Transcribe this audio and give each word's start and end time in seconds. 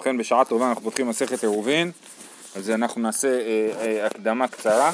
ובכן 0.00 0.18
בשעה 0.18 0.44
טובה 0.44 0.68
אנחנו 0.68 0.82
פותחים 0.82 1.08
מסכת 1.08 1.42
עירובין, 1.42 1.90
אז 2.56 2.70
אנחנו 2.70 3.00
נעשה 3.00 3.28
אה, 3.28 3.70
אה, 3.80 4.06
הקדמה 4.06 4.48
קצרה. 4.48 4.92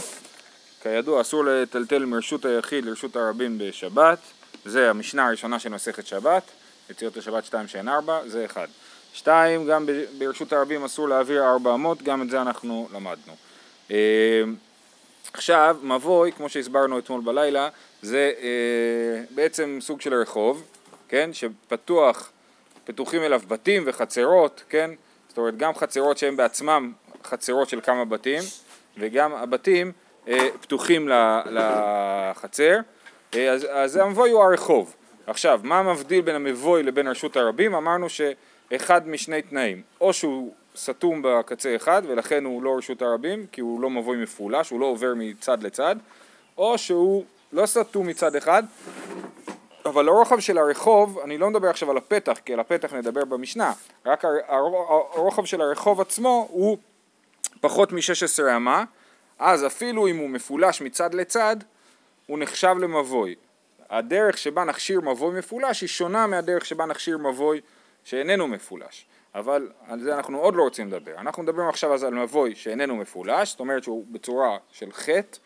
כידוע 0.83 1.21
אסור 1.21 1.45
לטלטל 1.45 2.05
מרשות 2.05 2.45
היחיד 2.45 2.85
לרשות 2.85 3.17
הרבים 3.17 3.59
בשבת, 3.59 4.19
זה 4.65 4.91
המשנה 4.91 5.27
הראשונה 5.27 5.59
של 5.59 5.69
מסכת 5.69 6.07
שבת, 6.07 6.43
יציאות 6.91 7.17
השבת 7.17 7.45
שתיים 7.45 7.69
שאין 7.69 7.89
ארבע, 7.89 8.21
זה 8.27 8.45
אחד. 8.45 8.67
שתיים, 9.15 9.67
גם 9.67 9.87
ברשות 10.19 10.53
הרבים 10.53 10.85
אסור 10.85 11.09
להעביר 11.09 11.45
ארבע 11.45 11.75
אמות, 11.75 12.03
גם 12.03 12.23
את 12.23 12.31
זה 12.31 12.43
אנחנו 12.43 12.89
למדנו. 12.95 13.33
אה, 13.91 14.43
עכשיו, 15.33 15.77
מבוי, 15.83 16.33
כמו 16.33 16.49
שהסברנו 16.49 16.99
אתמול 16.99 17.21
בלילה, 17.21 17.69
זה 18.03 18.33
אה, 18.43 19.25
בעצם 19.31 19.79
סוג 19.81 20.01
של 20.01 20.15
רחוב, 20.15 20.63
כן, 21.09 21.31
שפתוח 21.33 22.31
פתוחים 22.87 23.23
אליו 23.23 23.41
בתים 23.49 23.83
וחצרות, 23.87 24.65
כן? 24.69 24.91
זאת 25.29 25.39
אומרת 25.39 25.57
גם 25.57 25.75
חצרות 25.75 26.19
שהן 26.19 26.37
בעצמם 26.37 26.93
חצרות 27.25 27.69
של 27.69 27.81
כמה 27.81 28.05
בתים 28.05 28.43
וגם 28.99 29.35
הבתים 29.35 29.93
אה, 30.29 30.49
פתוחים 30.61 31.09
לחצר, 31.51 32.79
אה, 33.35 33.53
אז, 33.53 33.67
אז 33.71 33.97
המבוי 33.97 34.31
הוא 34.31 34.43
הרחוב. 34.43 34.95
עכשיו, 35.27 35.61
מה 35.63 35.83
מבדיל 35.83 36.21
בין 36.21 36.35
המבוי 36.35 36.83
לבין 36.83 37.09
רשות 37.09 37.37
הרבים? 37.37 37.75
אמרנו 37.75 38.07
שאחד 38.09 39.09
משני 39.09 39.43
תנאים, 39.43 39.83
או 40.01 40.13
שהוא 40.13 40.55
סתום 40.77 41.21
בקצה 41.25 41.77
אחד 41.77 42.03
ולכן 42.07 42.45
הוא 42.45 42.63
לא 42.63 42.77
רשות 42.79 43.03
הרבים 43.03 43.47
כי 43.53 43.61
הוא 43.61 43.81
לא 43.81 43.91
מבוי 43.91 44.17
מפולש, 44.17 44.71
הוא 44.71 44.81
לא 44.81 44.87
עובר 44.87 45.13
מצד 45.17 45.63
לצד, 45.63 45.97
או 46.59 46.79
שהוא 46.79 47.25
לא 47.53 47.67
סתום 47.67 48.07
מצד 48.07 48.37
אחד 48.37 48.63
אבל 49.87 50.09
הרוחב 50.09 50.41
של 50.41 50.59
הרחוב, 50.59 51.19
אני 51.19 51.39
לא 51.39 51.51
מדבר 51.51 51.69
עכשיו 51.69 51.91
על 51.91 51.97
הפתח, 51.97 52.39
כי 52.45 52.53
על 52.53 52.61
הפתח 52.61 52.93
נדבר 52.93 53.25
במשנה, 53.25 53.73
רק 54.07 54.25
הרוחב 55.15 55.45
של 55.45 55.61
הרחוב 55.61 56.01
עצמו 56.01 56.49
הוא 56.51 56.79
פחות 57.61 57.93
מ-16 57.93 58.57
אמה, 58.57 58.85
אז 59.39 59.67
אפילו 59.67 60.09
אם 60.09 60.17
הוא 60.17 60.31
מפולש 60.31 60.83
מצד 60.83 61.15
לצד, 61.15 61.57
הוא 62.27 62.39
נחשב 62.39 62.75
למבוי. 62.81 63.35
הדרך 63.91 64.39
שבה 64.39 64.65
נכשיר 64.65 65.01
מבוי 65.01 65.39
מפולש 65.39 65.81
היא 65.81 65.89
שונה 65.89 66.27
מהדרך 66.27 66.67
שבה 66.67 66.87
נכשיר 66.87 67.19
מבוי 67.19 67.61
שאיננו 68.05 68.47
מפולש. 68.47 69.07
אבל 69.35 69.69
על 69.89 70.01
זה 70.01 70.17
אנחנו 70.17 70.39
עוד 70.39 70.57
לא 70.57 70.63
רוצים 70.63 70.89
לדבר. 70.89 71.15
אנחנו 71.19 71.43
מדברים 71.43 71.69
עכשיו 71.69 72.07
על 72.07 72.15
מבוי 72.15 72.55
שאיננו 72.55 72.97
מפולש, 72.97 73.51
זאת 73.51 73.61
אומרת 73.61 73.85
שהוא 73.85 74.05
בצורה 74.11 74.59
של 74.73 74.93
חטא, 74.93 75.39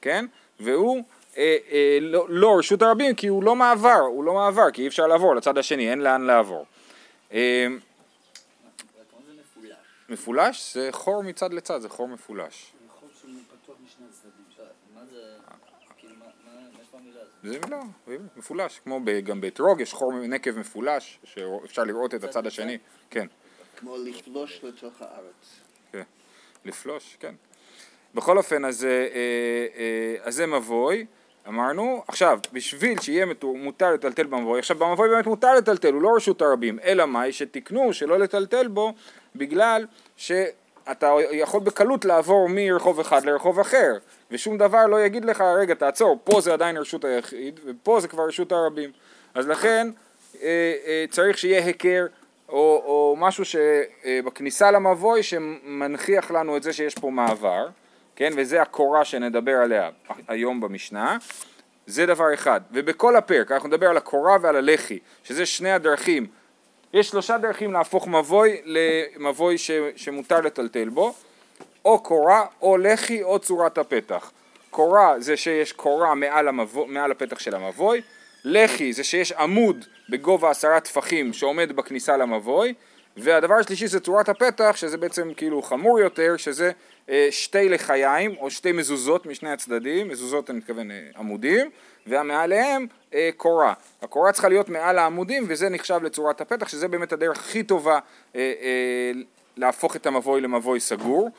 כן? 0.00 0.26
והוא 0.60 1.04
אה, 1.38 1.56
אה, 1.70 1.98
לא, 2.00 2.26
לא 2.28 2.58
רשות 2.58 2.82
הרבים 2.82 3.14
כי 3.14 3.26
הוא 3.26 3.42
לא 3.42 3.56
מעבר, 3.56 4.00
הוא 4.00 4.24
לא 4.24 4.34
מעבר 4.34 4.70
כי 4.70 4.82
אי 4.82 4.88
אפשר 4.88 5.06
לעבור 5.06 5.36
לצד 5.36 5.58
השני, 5.58 5.90
אין 5.90 6.00
לאן 6.00 6.22
לעבור. 6.22 6.66
אה, 7.32 7.66
מפולש 10.08 10.74
זה 10.74 10.88
חור 10.92 11.22
מצד 11.22 11.52
לצד, 11.52 11.80
זה 11.80 11.88
חור 11.88 12.08
מפולש. 12.08 12.72
זה 17.42 17.58
מילה, 17.64 17.80
מפולש, 18.36 18.80
כמו 18.84 19.00
גם 19.24 19.40
באתרוג 19.40 19.80
יש 19.80 19.92
חור 19.92 20.12
נקב 20.12 20.58
מפולש 20.58 21.18
שאפשר 21.24 21.84
לראות 21.84 22.14
את 22.14 22.24
הצד 22.24 22.46
השני, 22.46 22.78
כן. 23.10 23.26
כמו 23.76 23.96
לפלוש 23.96 24.60
לתוך 24.64 25.02
הארץ. 25.02 25.60
כן, 25.92 26.02
לפלוש, 26.64 27.16
כן. 27.20 27.34
בכל 28.14 28.38
אופן, 28.38 28.64
אז, 28.64 28.86
אז 30.22 30.34
זה 30.34 30.46
מבוי, 30.46 31.06
אמרנו, 31.48 32.02
עכשיו, 32.08 32.38
בשביל 32.52 33.00
שיהיה 33.00 33.26
מותר 33.42 33.92
לטלטל 33.92 34.26
במבוי, 34.26 34.58
עכשיו 34.58 34.76
במבוי 34.76 35.08
באמת 35.08 35.26
מותר 35.26 35.54
לטלטל, 35.54 35.92
הוא 35.92 36.02
לא 36.02 36.08
רשות 36.16 36.42
הרבים, 36.42 36.78
אלא 36.84 37.06
מאי 37.06 37.32
שתיקנו 37.32 37.92
שלא 37.92 38.18
לטלטל 38.18 38.68
בו 38.68 38.92
בגלל 39.36 39.86
שאתה 40.16 41.14
יכול 41.30 41.60
בקלות 41.60 42.04
לעבור 42.04 42.48
מרחוב 42.50 43.00
אחד 43.00 43.24
לרחוב 43.24 43.60
אחר, 43.60 43.92
ושום 44.30 44.58
דבר 44.58 44.86
לא 44.86 45.00
יגיד 45.00 45.24
לך, 45.24 45.40
רגע 45.40 45.74
תעצור, 45.74 46.18
פה 46.24 46.40
זה 46.40 46.52
עדיין 46.52 46.76
רשות 46.76 47.04
היחיד, 47.04 47.60
ופה 47.66 48.00
זה 48.00 48.08
כבר 48.08 48.26
רשות 48.26 48.52
הרבים, 48.52 48.90
אז 49.34 49.48
לכן 49.48 49.90
אה, 50.42 50.74
אה, 50.86 51.04
צריך 51.10 51.38
שיהיה 51.38 51.64
היכר 51.64 52.06
או, 52.48 52.82
או 52.84 53.16
משהו 53.18 53.44
שבכניסה 53.44 54.66
אה, 54.66 54.70
למבוי 54.70 55.22
שמנכיח 55.22 56.30
לנו 56.30 56.56
את 56.56 56.62
זה 56.62 56.72
שיש 56.72 56.94
פה 56.94 57.10
מעבר 57.10 57.68
כן, 58.18 58.32
וזה 58.36 58.62
הקורה 58.62 59.04
שנדבר 59.04 59.56
עליה 59.56 59.90
היום 60.28 60.60
במשנה, 60.60 61.18
זה 61.86 62.06
דבר 62.06 62.34
אחד, 62.34 62.60
ובכל 62.72 63.16
הפרק 63.16 63.52
אנחנו 63.52 63.68
נדבר 63.68 63.86
על 63.86 63.96
הקורה 63.96 64.36
ועל 64.42 64.56
הלחי, 64.56 64.98
שזה 65.24 65.46
שני 65.46 65.70
הדרכים, 65.70 66.26
יש 66.92 67.08
שלושה 67.08 67.38
דרכים 67.38 67.72
להפוך 67.72 68.08
מבוי 68.08 68.60
למבוי 68.64 69.58
ש, 69.58 69.70
שמותר 69.96 70.40
לטלטל 70.40 70.88
בו, 70.88 71.14
או 71.84 72.02
קורה, 72.02 72.46
או 72.62 72.76
לחי, 72.76 73.22
או 73.22 73.38
צורת 73.38 73.78
הפתח. 73.78 74.30
קורה 74.70 75.20
זה 75.20 75.36
שיש 75.36 75.72
קורה 75.72 76.14
מעל, 76.14 76.48
המבוא, 76.48 76.86
מעל 76.86 77.10
הפתח 77.10 77.38
של 77.38 77.54
המבוי, 77.54 78.00
לחי 78.44 78.92
זה 78.92 79.04
שיש 79.04 79.32
עמוד 79.32 79.84
בגובה 80.08 80.50
עשרה 80.50 80.80
טפחים 80.80 81.32
שעומד 81.32 81.72
בכניסה 81.76 82.16
למבוי, 82.16 82.74
והדבר 83.20 83.54
השלישי 83.54 83.86
זה 83.86 84.00
צורת 84.00 84.28
הפתח, 84.28 84.76
שזה 84.76 84.96
בעצם 84.96 85.34
כאילו 85.36 85.62
חמור 85.62 86.00
יותר, 86.00 86.36
שזה 86.36 86.70
אה, 87.08 87.28
שתי 87.30 87.68
לחיים 87.68 88.34
או 88.40 88.50
שתי 88.50 88.72
מזוזות 88.72 89.26
משני 89.26 89.50
הצדדים, 89.50 90.08
מזוזות 90.08 90.50
אני 90.50 90.58
מתכוון 90.58 90.90
אה, 90.90 90.96
עמודים, 91.16 91.70
ומעליהם 92.06 92.86
אה, 93.14 93.30
קורה. 93.36 93.72
הקורה 94.02 94.32
צריכה 94.32 94.48
להיות 94.48 94.68
מעל 94.68 94.98
העמודים 94.98 95.44
וזה 95.48 95.68
נחשב 95.68 96.00
לצורת 96.02 96.40
הפתח, 96.40 96.68
שזה 96.68 96.88
באמת 96.88 97.12
הדרך 97.12 97.38
הכי 97.38 97.62
טובה 97.62 97.98
להפוך 99.56 99.96
את 99.96 100.06
המבוי 100.06 100.40
למבוי 100.40 100.80
סגור. 100.80 101.30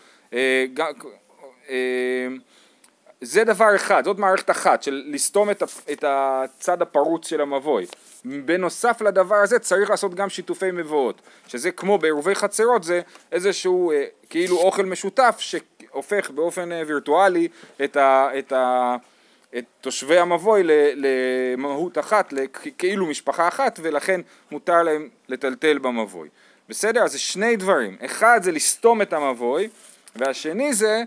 זה 3.22 3.44
דבר 3.44 3.76
אחד, 3.76 4.06
זאת 4.06 4.20
מערכת 4.20 4.50
אחת 4.50 4.84
של 4.84 5.04
לסתום 5.06 5.50
את 5.92 6.04
הצד 6.08 6.82
הפרוץ 6.82 7.28
של 7.28 7.42
המבוי. 7.42 7.86
בנוסף 8.26 9.02
לדבר 9.02 9.36
הזה 9.36 9.60
צריך 9.60 9.90
לעשות 9.90 10.16
גם 10.16 10.30
שיתופי 10.30 10.72
מבואות, 10.72 11.22
שזה 11.48 11.72
כמו 11.72 11.98
בעירובי 11.98 12.36
חצרות 12.36 12.84
זה 12.84 13.02
איזשהו 13.32 13.92
אה, 13.92 14.06
כאילו 14.30 14.58
אוכל 14.58 14.86
משותף 14.86 15.36
שהופך 15.40 16.30
באופן 16.30 16.72
אה, 16.72 16.82
וירטואלי 16.88 17.48
את, 17.84 17.98
ה, 17.98 18.30
את, 18.40 18.52
ה, 18.52 18.96
את 19.58 19.66
תושבי 19.82 20.18
המבוי 20.18 20.64
למהות 20.96 21.98
אחת, 21.98 22.34
כאילו 22.78 23.06
משפחה 23.06 23.48
אחת 23.48 23.80
ולכן 23.84 24.22
מותר 24.52 24.84
להם 24.84 25.10
לטלטל 25.30 25.78
במבוי. 25.78 26.30
בסדר? 26.70 27.04
אז 27.04 27.12
זה 27.12 27.20
שני 27.20 27.56
דברים, 27.56 27.98
אחד 28.06 28.40
זה 28.44 28.52
לסתום 28.52 29.02
את 29.02 29.14
המבוי 29.14 29.70
והשני 30.16 30.74
זה 30.74 31.04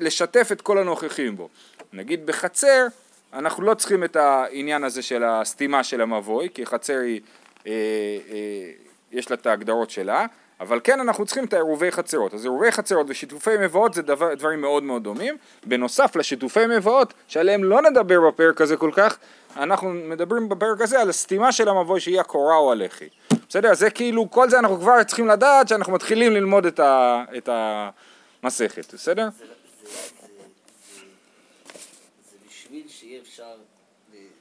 לשתף 0.00 0.48
את 0.52 0.60
כל 0.60 0.78
הנוכחים 0.78 1.36
בו. 1.36 1.48
נגיד 1.92 2.26
בחצר 2.26 2.86
אנחנו 3.32 3.62
לא 3.62 3.74
צריכים 3.74 4.04
את 4.04 4.16
העניין 4.16 4.84
הזה 4.84 5.02
של 5.02 5.24
הסתימה 5.24 5.84
של 5.84 6.00
המבוי, 6.00 6.48
כי 6.54 6.66
חצר 6.66 6.98
היא, 6.98 7.20
אה, 7.66 7.72
אה, 8.30 8.70
יש 9.12 9.30
לה 9.30 9.36
את 9.36 9.46
ההגדרות 9.46 9.90
שלה, 9.90 10.26
אבל 10.60 10.80
כן 10.84 11.00
אנחנו 11.00 11.26
צריכים 11.26 11.44
את 11.44 11.54
עירובי 11.54 11.90
חצרות. 11.90 12.34
אז 12.34 12.44
עירובי 12.44 12.72
חצרות 12.72 13.06
ושיתופי 13.10 13.50
מבואות 13.60 13.94
זה 13.94 14.02
דבר, 14.02 14.34
דברים 14.34 14.60
מאוד 14.60 14.82
מאוד 14.82 15.04
דומים. 15.04 15.36
בנוסף 15.66 16.16
לשיתופי 16.16 16.66
מבואות, 16.66 17.14
שעליהם 17.28 17.64
לא 17.64 17.82
נדבר 17.82 18.20
בפרק 18.28 18.60
הזה 18.60 18.76
כל 18.76 18.90
כך, 18.94 19.18
אנחנו 19.56 19.90
מדברים 19.90 20.48
בפרק 20.48 20.80
הזה 20.80 21.00
על 21.00 21.08
הסתימה 21.08 21.52
של 21.52 21.68
המבוי 21.68 22.00
שהיא 22.00 22.20
הקורה 22.20 22.56
או 22.56 22.72
הלחי. 22.72 23.08
בסדר? 23.48 23.74
זה 23.74 23.90
כאילו, 23.90 24.30
כל 24.30 24.50
זה 24.50 24.58
אנחנו 24.58 24.80
כבר 24.80 25.02
צריכים 25.02 25.26
לדעת 25.26 25.68
שאנחנו 25.68 25.92
מתחילים 25.92 26.32
ללמוד 26.32 26.66
את, 26.66 26.80
ה, 26.80 27.24
את 27.36 27.48
המסכת, 28.42 28.94
בסדר? 28.94 29.28
זה, 29.38 29.46
זה, 29.46 29.90
זה, 32.30 33.16
אפשר 33.22 33.54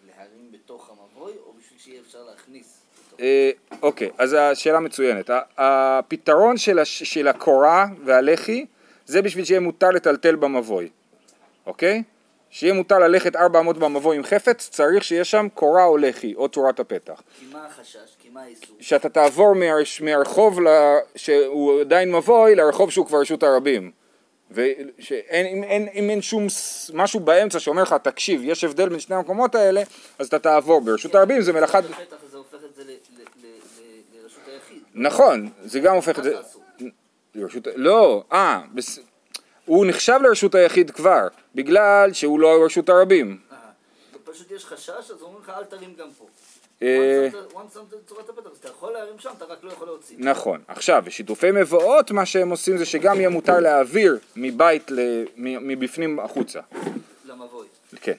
להרים 0.07 0.51
בתוך 0.51 0.89
המבוי, 0.89 1.33
או 1.45 1.53
בשביל 1.53 1.79
שיהיה 1.79 2.01
אפשר 2.01 2.23
להכניס? 2.23 2.77
אה, 3.19 3.51
אוקיי, 3.81 4.09
אז 4.17 4.35
השאלה 4.39 4.79
מצוינת. 4.79 5.29
הפתרון 5.57 6.57
של 6.83 7.27
הקורה 7.27 7.85
והלחי 8.05 8.65
זה 9.05 9.21
בשביל 9.21 9.45
שיהיה 9.45 9.59
מותר 9.59 9.89
לטלטל 9.89 10.35
במבוי, 10.35 10.89
אוקיי? 11.65 12.03
שיהיה 12.49 12.73
מותר 12.73 12.99
ללכת 12.99 13.35
ארבע 13.35 13.59
אמות 13.59 13.77
במבוי 13.77 14.17
עם 14.17 14.23
חפץ, 14.23 14.69
צריך 14.69 15.03
שיהיה 15.03 15.23
שם 15.23 15.47
קורה 15.53 15.85
או 15.85 15.97
לחי, 15.97 16.33
או 16.35 16.49
צורת 16.49 16.79
הפתח. 16.79 17.21
כי 17.39 17.45
מה 17.51 17.65
החשש? 17.65 18.15
כי 18.21 18.29
מה 18.29 18.43
האיסור? 18.43 18.75
שאתה 18.79 19.09
תעבור 19.09 19.55
מהרחוב 20.01 20.59
שהוא 21.15 21.81
עדיין 21.81 22.11
מבוי 22.11 22.55
לרחוב 22.55 22.91
שהוא 22.91 23.05
כבר 23.05 23.21
רשות 23.21 23.43
הרבים. 23.43 23.91
ואם 24.51 24.89
אין, 25.63 25.87
אם 25.93 26.09
אין 26.09 26.21
שום 26.21 26.47
משהו 26.93 27.19
באמצע 27.19 27.59
שאומר 27.59 27.81
לך 27.81 27.95
תקשיב 28.03 28.41
יש 28.43 28.63
הבדל 28.63 28.89
בין 28.89 28.99
שני 28.99 29.15
המקומות 29.15 29.55
האלה 29.55 29.83
אז 30.19 30.27
אתה 30.27 30.39
תעבור 30.39 30.81
ברשות 30.81 31.15
הרבים 31.15 31.41
זה 31.41 31.53
מלאכת 31.53 31.83
נכון 34.93 35.49
זה 35.63 35.79
גם 35.79 35.95
הופך 35.95 36.19
את 36.19 36.23
זה 36.23 36.35
לרשות 37.35 37.67
לא 37.75 38.23
אה 38.31 38.61
הוא 39.65 39.85
נחשב 39.85 40.19
לרשות 40.23 40.55
היחיד 40.55 40.91
כבר 40.91 41.27
בגלל 41.55 42.13
שהוא 42.13 42.39
לא 42.39 42.65
רשות 42.65 42.89
הרבים. 42.89 43.39
פשוט 44.23 44.51
יש 44.51 44.65
חשש 44.65 44.89
אז 44.89 45.21
אומרים 45.21 45.43
לך 45.43 45.51
אל 45.57 45.63
תרים 45.63 45.93
גם 45.97 46.07
פה 46.17 46.27
אה, 46.83 47.27
לא. 47.33 47.39
נכון. 50.17 50.61
עכשיו, 50.67 51.03
בשיתופי 51.05 51.51
מבואות 51.51 52.11
מה 52.11 52.25
שהם 52.25 52.49
עושים 52.49 52.77
זה 52.77 52.85
שגם 52.85 53.17
יהיה 53.17 53.29
מותר 53.29 53.59
להעביר 53.59 54.19
מבית, 54.35 54.91
מבפנים 55.37 56.19
החוצה. 56.19 56.59
למבוי. 57.25 57.67
כן. 58.01 58.13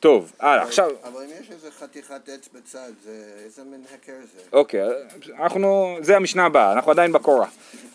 טוב, 0.00 0.32
הלאה, 0.40 0.62
עכשיו, 0.62 0.90
אבל 1.04 1.22
אם 1.22 1.30
יש 1.40 1.50
איזה 1.50 1.70
חתיכת 1.70 2.28
עץ 2.28 2.48
בצד, 2.54 2.90
זה 3.04 3.24
איזה 3.44 3.62
מין 3.64 3.80
הקר 3.94 4.12
זה? 4.34 4.40
אוקיי, 4.52 4.80
אנחנו, 5.38 5.98
זה 6.00 6.16
המשנה 6.16 6.46
הבאה, 6.46 6.72
אנחנו 6.72 6.90
עדיין 6.90 7.12
בקורה, 7.12 7.46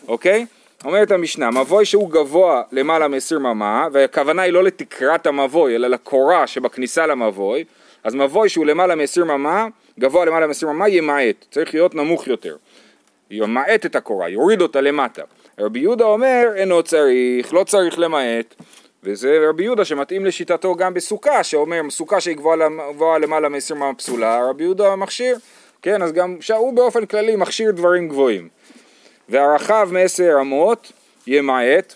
אוקיי? 0.08 0.46
אומרת 0.84 1.10
המשנה, 1.10 1.50
מבוי 1.50 1.84
שהוא 1.84 2.10
גבוה 2.10 2.62
למעלה 2.72 3.08
מ-20 3.08 3.38
ממה, 3.38 3.86
והכוונה 3.92 4.42
היא 4.42 4.52
לא 4.52 4.64
לתקרת 4.64 5.26
המבוי, 5.26 5.74
אלא 5.74 5.88
לקורה 5.88 6.46
שבכניסה 6.46 7.06
למבוי, 7.06 7.64
אז 8.06 8.14
מבוי 8.14 8.48
שהוא 8.48 8.66
למעלה 8.66 8.94
מ-20 8.94 9.24
ממה, 9.24 9.66
גבוה 9.98 10.24
למעלה 10.24 10.46
מ-20 10.46 10.66
ממה, 10.66 10.88
ימעט, 10.88 11.44
צריך 11.50 11.74
להיות 11.74 11.94
נמוך 11.94 12.26
יותר. 12.26 12.56
ימעט 13.30 13.86
את 13.86 13.96
הקורה, 13.96 14.28
יוריד 14.28 14.60
אותה 14.62 14.80
למטה. 14.80 15.22
רבי 15.60 15.78
יהודה 15.80 16.04
אומר, 16.04 16.48
אינו 16.56 16.82
צריך, 16.82 17.54
לא 17.54 17.64
צריך 17.64 17.98
למעט. 17.98 18.54
וזה 19.02 19.38
רבי 19.48 19.62
יהודה 19.62 19.84
שמתאים 19.84 20.24
לשיטתו 20.26 20.74
גם 20.74 20.94
בסוכה, 20.94 21.44
שאומר 21.44 21.80
סוכה 21.90 22.20
שהיא 22.20 22.36
גבוהה, 22.36 22.56
למ- 22.56 22.80
גבוהה 22.92 23.18
למעלה 23.18 23.48
מ-20 23.48 23.74
ממה 23.74 23.94
פסולה, 23.94 24.46
רבי 24.50 24.64
יהודה 24.64 24.96
מכשיר, 24.96 25.36
כן, 25.82 26.02
אז 26.02 26.12
גם 26.12 26.36
הוא 26.56 26.72
באופן 26.74 27.06
כללי 27.06 27.36
מכשיר 27.36 27.70
דברים 27.70 28.08
גבוהים. 28.08 28.48
והרחב 29.28 29.88
מעשר 29.92 30.36
אמות 30.40 30.92
ימעט, 31.26 31.94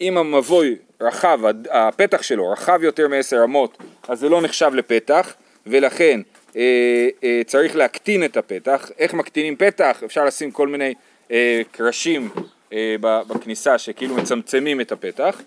אם 0.00 0.18
המבוי 0.18 0.76
רחב, 1.00 1.40
הפתח 1.70 2.22
שלו 2.22 2.50
רחב 2.50 2.82
יותר 2.82 3.08
מעשר 3.08 3.44
אמות, 3.44 3.78
אז 4.08 4.20
זה 4.20 4.28
לא 4.28 4.42
נחשב 4.42 4.70
לפתח, 4.74 5.34
ולכן 5.66 6.20
אה, 6.56 7.08
אה, 7.24 7.40
צריך 7.46 7.76
להקטין 7.76 8.24
את 8.24 8.36
הפתח. 8.36 8.90
איך 8.98 9.14
מקטינים 9.14 9.56
פתח? 9.56 10.02
אפשר 10.04 10.24
לשים 10.24 10.50
כל 10.50 10.68
מיני 10.68 10.94
אה, 11.30 11.62
קרשים 11.70 12.28
אה, 12.72 12.96
בכניסה 13.00 13.78
שכאילו 13.78 14.14
מצמצמים 14.14 14.80
את 14.80 14.92
הפתח. 14.92 15.42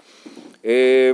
אה, 0.65 1.11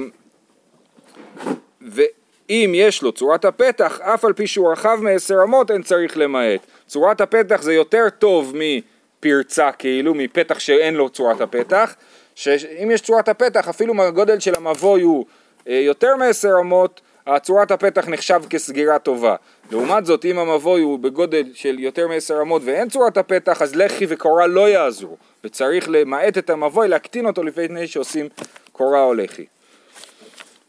ואם 1.81 2.72
יש 2.75 3.01
לו 3.01 3.12
צורת 3.12 3.45
הפתח, 3.45 4.00
אף 4.01 4.25
על 4.25 4.34
פי 4.34 4.48
שהוא 4.48 4.72
רחב 4.72 4.98
מעשר 5.01 5.36
אמות, 5.44 5.72
אין 5.72 5.84
צריך 5.84 6.18
למעט. 6.18 6.60
צורת 6.88 7.22
הפתח 7.22 7.62
זה 7.62 7.74
יותר 7.74 8.10
טוב 8.19 8.54
מפרצה, 8.56 9.72
כאילו, 9.72 10.13
מפתח 10.13 10.60
שאין 10.60 10.94
לו 10.94 11.10
צורת 11.10 11.42
הפתח, 11.42 11.95
שאם 12.38 12.92
יש 12.92 13.01
צורת 13.01 13.30
הפתח, 13.30 13.68
אפילו 13.68 13.94
אם 13.94 14.00
הגודל 14.00 14.39
של 14.39 14.56
המבוי 14.56 15.01
הוא 15.01 15.25
אה, 15.68 15.74
יותר 15.74 16.16
מעשר 16.16 16.54
אמות, 16.62 17.01
צורת 17.42 17.72
הפתח 17.72 18.07
נחשב 18.07 18.42
כסגירה 18.50 19.00
טובה. 19.00 19.36
לעומת 19.72 20.06
זאת, 20.06 20.25
אם 20.25 20.39
המבוי 20.39 20.81
הוא 20.81 21.00
בגודל 21.00 21.44
של 21.54 21.80
יותר 21.80 22.07
מעשר 22.07 22.42
אמות 22.42 22.62
ואין 22.66 22.89
צורת 22.89 23.18
הפתח, 23.18 23.62
אז 23.62 23.75
לחי 23.75 24.06
וקורה 24.10 24.48
לא 24.48 24.69
יעזרו, 24.69 25.18
וצריך 25.44 25.89
למעט 25.89 26.38
את 26.38 26.50
המבוי, 26.50 26.88
להקטין 26.88 27.25
אותו 27.25 27.44
לפני 27.44 27.88
שעושים 27.88 28.30
קורה 28.72 29.04
או 29.04 29.13
לחי. 29.13 29.45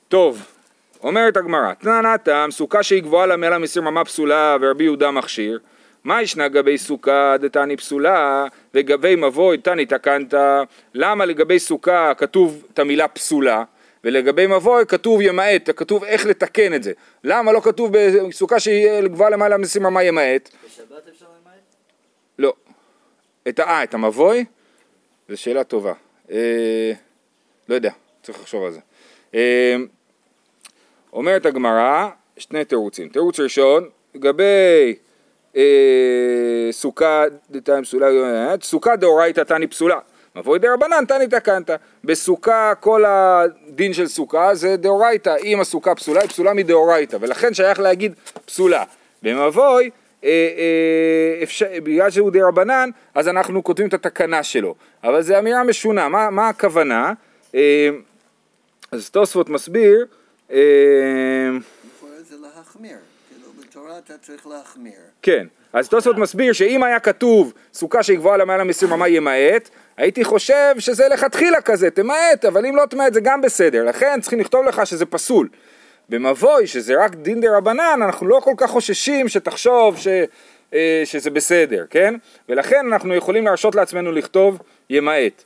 טוב, 0.09 0.43
אומרת 1.03 1.37
הגמרא, 1.37 1.73
תנא 1.73 2.01
נתם, 2.01 2.49
סוכה 2.51 2.83
שהיא 2.83 3.03
גבוהה 3.03 3.27
לה 3.27 3.37
מעלה 3.37 3.59
מסיר 3.59 3.83
ממה 3.83 4.05
פסולה 4.05 4.57
ורבי 4.61 4.85
יהודה 4.85 5.11
מכשיר, 5.11 5.59
מה 6.05 6.23
ישנה 6.23 6.49
גבי 6.49 6.79
סוכה 6.79 7.37
דתני 7.41 7.77
פסולה 7.77 8.47
וגבי 8.75 9.17
מבוי 9.17 9.59
תני 9.59 9.87
תקנת, 9.87 10.35
למה 10.95 11.25
לגבי 11.25 11.59
סוכה 11.59 12.13
כתוב 12.15 12.65
את 12.75 12.79
המילה 12.79 13.09
פסולה 13.09 13.65
ולגבי 14.05 14.47
מבוי 14.47 14.87
כתוב 14.87 15.21
ימעט, 15.21 15.71
כתוב 15.77 16.05
איך 16.05 16.27
לתקן 16.27 16.75
את 16.75 16.83
זה, 16.83 16.93
למה 17.25 17.53
לא 17.53 17.61
כתוב 17.61 17.93
בסוכה 18.29 18.61
שהיא 18.61 19.01
גבוהה 19.01 19.31
למעלה 19.31 19.57
מסיר 19.57 19.83
ממה 19.83 20.03
ימעט? 20.03 20.51
בשבת 20.67 21.09
אפשר 21.13 21.27
למעט? 21.43 21.55
לא. 22.39 22.53
את, 23.49 23.59
ה- 23.59 23.63
אה, 23.65 23.83
את 23.83 23.95
המבוי? 23.95 24.45
זו 25.29 25.37
שאלה 25.37 25.65
טובה. 25.65 25.93
אה, 26.31 26.93
לא 27.69 27.75
יודע, 27.75 27.91
צריך 28.23 28.39
לחשוב 28.41 28.65
על 28.65 28.73
זה. 28.73 28.81
אה, 29.35 29.77
אומרת 31.13 31.47
הגמרא, 31.47 32.09
שני 32.37 32.65
תירוצים. 32.65 33.09
תירוץ 33.09 33.41
ראשון, 33.41 33.89
לגבי 34.15 34.43
אה, 34.45 34.93
סוכה 36.71 37.25
דתיים 37.51 37.85
פסולה, 37.85 38.07
סוכה 38.63 38.97
דאורייתא 38.97 39.41
תני 39.41 39.67
פסולה. 39.67 39.99
מבוי 40.37 40.59
דרבנן 40.59 41.05
תני 41.05 41.27
תקנת. 41.27 41.71
בסוכה, 42.05 42.73
כל 42.81 43.05
הדין 43.07 43.93
של 43.93 44.09
סוכה 44.09 44.55
זה 44.55 44.77
דאורייתא. 44.77 45.37
אם 45.45 45.61
הסוכה 45.61 45.95
פסולה, 45.95 46.21
היא 46.21 46.29
פסולה 46.29 46.55
מדאורייתא, 46.55 47.17
ולכן 47.21 47.55
שייך 47.55 47.81
להגיד 47.81 48.15
פסולה. 48.47 48.85
במבוי, 49.23 49.91
אה, 50.25 50.31
אה, 51.71 51.81
בגלל 51.81 52.11
שהוא 52.11 52.31
דרבנן, 52.31 52.91
אז 53.15 53.29
אנחנו 53.29 53.65
כותבים 53.65 53.89
את 53.89 53.95
התקנה 53.95 54.43
שלו. 54.43 54.75
אבל 55.05 55.23
זו 55.23 55.39
אמירה 55.39 55.65
משונה, 55.65 56.09
מה, 56.09 56.49
הכוונה? 56.49 57.13
אה, 57.55 57.89
אז 58.93 59.11
תוספות 59.11 59.49
מסביר, 59.49 60.07
אה, 60.51 60.59
קורא 62.01 62.11
לזה 62.21 62.37
להחמיר. 62.37 62.97
כאילו, 63.29 63.53
בתורה 63.61 63.88
אתה 63.99 64.19
צריך 64.19 64.47
להחמיר. 64.47 65.01
כן, 65.23 65.47
אז 65.73 65.89
תוספות 65.89 66.19
מסביר 66.19 66.53
שאם 66.53 66.83
היה 66.83 67.01
כתוב 67.01 67.53
סוכה 67.75 68.03
שהיא 68.03 68.19
גבוהה 68.19 68.37
למעלה 68.37 68.65
מ-20 68.65 68.95
אמה 68.95 69.09
ימעט, 69.09 69.71
הייתי 69.97 70.25
חושב 70.25 70.75
שזה 70.79 71.09
לכתחילה 71.09 71.61
כזה, 71.61 71.91
תמעט, 71.91 72.45
אבל 72.45 72.67
אם 72.67 72.77
לא 72.77 72.87
תמעט 72.87 73.13
זה 73.13 73.21
גם 73.21 73.41
בסדר, 73.41 73.85
לכן 73.85 74.21
צריכים 74.21 74.41
לכתוב 74.41 74.65
לך 74.65 74.87
שזה 74.87 75.07
פסול. 75.07 75.49
במבוי, 76.09 76.67
שזה 76.67 77.05
רק 77.05 77.15
דין 77.15 77.41
דה 77.41 77.57
רבנן, 77.57 78.01
אנחנו 78.05 78.27
לא 78.27 78.41
כל 78.45 78.55
כך 78.57 78.71
חוששים 78.71 79.29
שתחשוב 79.29 79.99
ש, 79.99 80.09
אה, 80.75 81.03
שזה 81.05 81.31
בסדר, 81.31 81.85
כן? 81.91 82.15
ולכן 82.49 82.87
אנחנו 82.93 83.15
יכולים 83.15 83.45
להרשות 83.45 83.75
לעצמנו 83.75 84.13
לכתוב 84.13 84.59
ימעט. 84.91 85.45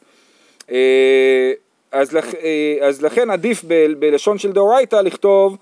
אה, 0.71 1.53
אז, 1.93 2.13
לכ, 2.13 2.35
אה, 2.35 2.87
אז 2.87 3.03
לכן 3.03 3.31
עדיף 3.31 3.65
ב, 3.67 3.93
בלשון 3.99 4.39
של 4.39 4.53
דאורייתא 4.53 4.97
לכתוב 4.97 5.57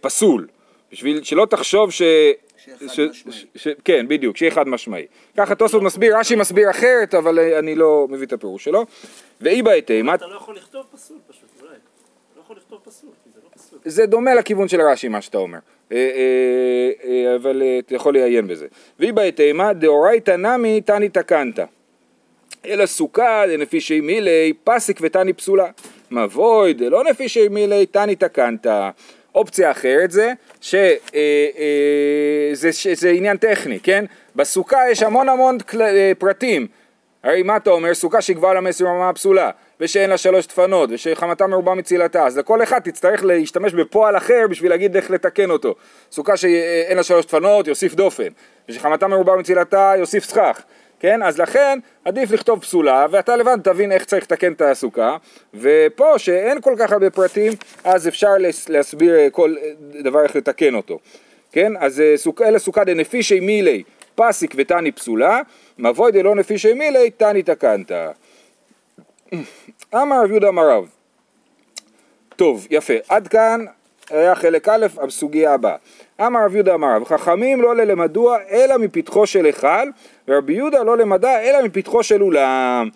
פסול, 0.00 0.46
בשביל 0.92 1.22
שלא 1.22 1.46
תחשוב 1.50 1.90
ש... 1.90 1.98
שיהיה 1.98 2.78
ש- 2.78 3.00
חד 3.00 3.02
משמעי. 3.10 3.32
ש- 3.32 3.46
ש- 3.56 3.68
כן, 3.84 4.08
בדיוק, 4.08 4.36
שיהיה 4.36 4.50
חד 4.50 4.68
משמעי. 4.68 5.06
ככה 5.36 5.54
תוספות 5.54 5.82
מסביר, 5.82 6.18
רש"י 6.18 6.36
מסביר 6.36 6.70
אחרת, 6.70 7.14
אבל 7.14 7.38
אה, 7.38 7.58
אני 7.58 7.74
לא 7.74 8.06
מביא 8.10 8.26
את 8.26 8.32
הפירוש 8.32 8.64
שלו. 8.64 8.84
ואי 9.40 9.62
בהתאמה, 9.62 10.14
אתה 10.14 10.26
לא 10.26 10.36
יכול 10.36 10.56
לכתוב 10.56 10.86
פסול 10.92 11.16
פשוט, 11.30 11.42
אולי. 11.60 11.72
אתה 11.72 11.78
לא 12.36 12.40
יכול 12.40 12.56
לכתוב 12.56 12.80
פסול, 12.84 13.10
כי 13.24 13.30
זה 13.34 13.40
לא 13.44 13.48
פסול. 13.54 13.78
זה 13.84 14.06
דומה 14.06 14.34
לכיוון 14.34 14.68
של 14.68 14.80
רש"י 14.80 15.08
מה 15.08 15.20
שאתה 15.20 15.38
אומר, 15.38 15.58
אה, 15.92 15.96
אה, 17.04 17.34
אבל 17.36 17.62
אתה 17.78 17.94
יכול 17.94 18.14
לעיין 18.14 18.46
בזה. 18.48 18.66
ואי 19.00 19.12
בהתאמה 19.12 19.72
דאורייתא 19.72 20.30
נמי 20.30 20.80
תני 20.80 21.08
תקנת. 21.08 21.58
אלא 22.66 22.86
סוכה 22.86 23.42
דנפישי 23.48 24.00
מילי 24.00 24.52
פסיק 24.64 24.98
ותני 25.02 25.32
פסולה. 25.32 25.66
מבוי 26.10 26.74
דלא 26.74 27.04
נפישי 27.04 27.48
מילי 27.48 27.86
תני 27.86 28.16
תקנת. 28.16 28.66
אופציה 29.36 29.70
אחרת 29.70 30.10
זה 30.10 30.32
שזה 30.60 30.98
זה, 32.52 32.70
זה 32.94 33.10
עניין 33.10 33.36
טכני, 33.36 33.80
כן? 33.80 34.04
בסוכה 34.36 34.78
יש 34.90 35.02
המון 35.02 35.28
המון 35.28 35.58
כל, 35.58 35.82
אה, 35.82 36.12
פרטים. 36.18 36.66
הרי 37.24 37.42
מה 37.42 37.56
אתה 37.56 37.70
אומר? 37.70 37.94
סוכה 37.94 38.20
שהיא 38.20 38.36
גבוהה 38.36 38.54
למסר 38.54 38.84
ממה 38.84 39.12
פסולה, 39.12 39.50
ושאין 39.80 40.10
לה 40.10 40.18
שלוש 40.18 40.46
דפנות, 40.46 40.90
ושחמתה 40.92 41.46
מרובה 41.46 41.74
מצילתה, 41.74 42.26
אז 42.26 42.38
לכל 42.38 42.62
אחד 42.62 42.78
תצטרך 42.78 43.24
להשתמש 43.24 43.72
בפועל 43.72 44.16
אחר 44.16 44.46
בשביל 44.50 44.70
להגיד 44.70 44.96
איך 44.96 45.10
לתקן 45.10 45.50
אותו. 45.50 45.74
סוכה 46.12 46.36
שאין 46.36 46.96
לה 46.96 47.02
שלוש 47.02 47.26
דפנות, 47.26 47.66
יוסיף 47.66 47.94
דופן, 47.94 48.28
ושחמתה 48.68 49.06
מרובה 49.06 49.36
מצילתה, 49.36 49.92
יוסיף 49.98 50.24
סכך. 50.24 50.62
כן? 51.00 51.22
אז 51.22 51.38
לכן 51.40 51.78
עדיף 52.04 52.30
לכתוב 52.30 52.60
פסולה, 52.60 53.06
ואתה 53.10 53.36
לבד 53.36 53.58
תבין 53.64 53.92
איך 53.92 54.04
צריך 54.04 54.24
לתקן 54.24 54.52
את 54.52 54.60
הסוכה, 54.60 55.16
ופה 55.54 56.18
שאין 56.18 56.60
כל 56.60 56.74
כך 56.78 56.92
הרבה 56.92 57.10
פרטים, 57.10 57.52
אז 57.84 58.08
אפשר 58.08 58.28
להס- 58.38 58.68
להסביר 58.68 59.16
אה, 59.18 59.30
כל 59.30 59.54
אה, 59.62 59.70
דבר 60.02 60.22
איך 60.22 60.36
לתקן 60.36 60.74
אותו. 60.74 60.98
כן? 61.52 61.72
אז 61.80 62.00
אה, 62.00 62.14
אלה 62.48 62.58
סוכה 62.58 62.84
דנפישי 62.84 63.40
מילי 63.40 63.82
פסיק 64.14 64.54
ותני 64.56 64.92
פסולה, 64.92 65.40
מבוי 65.78 66.12
דלא 66.12 66.34
נפישי 66.34 66.72
מילי 66.72 67.10
תני 67.10 67.42
תקנת. 67.42 67.92
אמר 69.94 70.22
רב 70.24 70.30
יהודה 70.30 70.48
אמר 70.48 70.68
רב. 70.70 70.88
טוב, 72.36 72.66
יפה. 72.70 72.94
עד 73.08 73.28
כאן 73.28 73.64
היה 74.10 74.34
חלק 74.34 74.68
א', 74.68 74.86
הסוגיה 75.02 75.54
הבאה. 75.54 75.76
אמר 76.20 76.44
רב 76.44 76.54
יהודה 76.54 76.74
אמר 76.74 76.96
רב, 76.96 77.04
חכמים 77.04 77.62
לא 77.62 77.76
ללמדוע 77.76 78.38
אלא 78.50 78.78
מפתחו 78.78 79.26
של 79.26 79.44
היכל, 79.44 79.88
ורבי 80.28 80.52
יהודה 80.52 80.82
לא 80.82 80.96
למדע 80.96 81.40
אלא 81.40 81.62
מפתחו 81.62 82.02
של 82.02 82.22
אולם. 82.22 82.88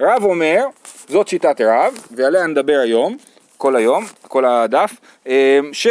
רב 0.00 0.24
אומר, 0.24 0.64
זאת 1.08 1.28
שיטת 1.28 1.60
רב, 1.60 2.06
ועליה 2.10 2.46
נדבר 2.46 2.78
היום, 2.82 3.16
כל 3.56 3.76
היום, 3.76 4.04
כל 4.22 4.44
הדף, 4.44 4.90
אה, 5.26 5.60
ש... 5.72 5.86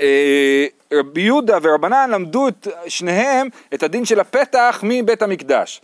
אה, 0.00 0.66
רבי 0.92 1.20
יהודה 1.20 1.58
ורבנן 1.62 2.10
למדו 2.10 2.48
את 2.48 2.68
שניהם 2.86 3.48
את 3.74 3.82
הדין 3.82 4.04
של 4.04 4.20
הפתח 4.20 4.80
מבית 4.82 5.22
המקדש. 5.22 5.80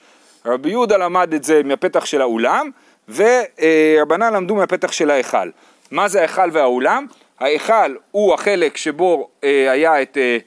רבי 0.47 0.71
יהודה 0.71 0.97
למד 0.97 1.35
את 1.35 1.45
זה 1.45 1.63
מהפתח 1.65 2.05
של 2.05 2.21
האולם, 2.21 2.71
ורבנן 3.09 4.35
למדו 4.35 4.55
מהפתח 4.55 4.93
של 4.93 5.11
ההיכל. 5.11 5.51
מה 5.91 6.09
זה 6.09 6.19
ההיכל 6.19 6.51
והאולם? 6.53 7.07
ההיכל 7.41 7.95
הוא 8.11 8.35
החלק 8.35 8.77
שבו 8.77 9.29
אה, 9.45 9.71
היה 9.71 10.03
את, 10.03 10.19
אה, 10.21 10.39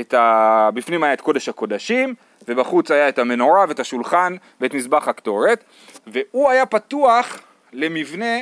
את 0.00 0.14
ה... 0.14 0.70
בפנים 0.74 1.02
היה 1.04 1.12
את 1.12 1.20
קודש 1.20 1.48
הקודשים, 1.48 2.14
ובחוץ 2.48 2.90
היה 2.90 3.08
את 3.08 3.18
המנורה 3.18 3.64
ואת 3.68 3.80
השולחן 3.80 4.36
ואת 4.60 4.74
מזבח 4.74 5.08
הקטורת, 5.08 5.64
והוא 6.06 6.50
היה 6.50 6.66
פתוח 6.66 7.40
למבנה 7.72 8.36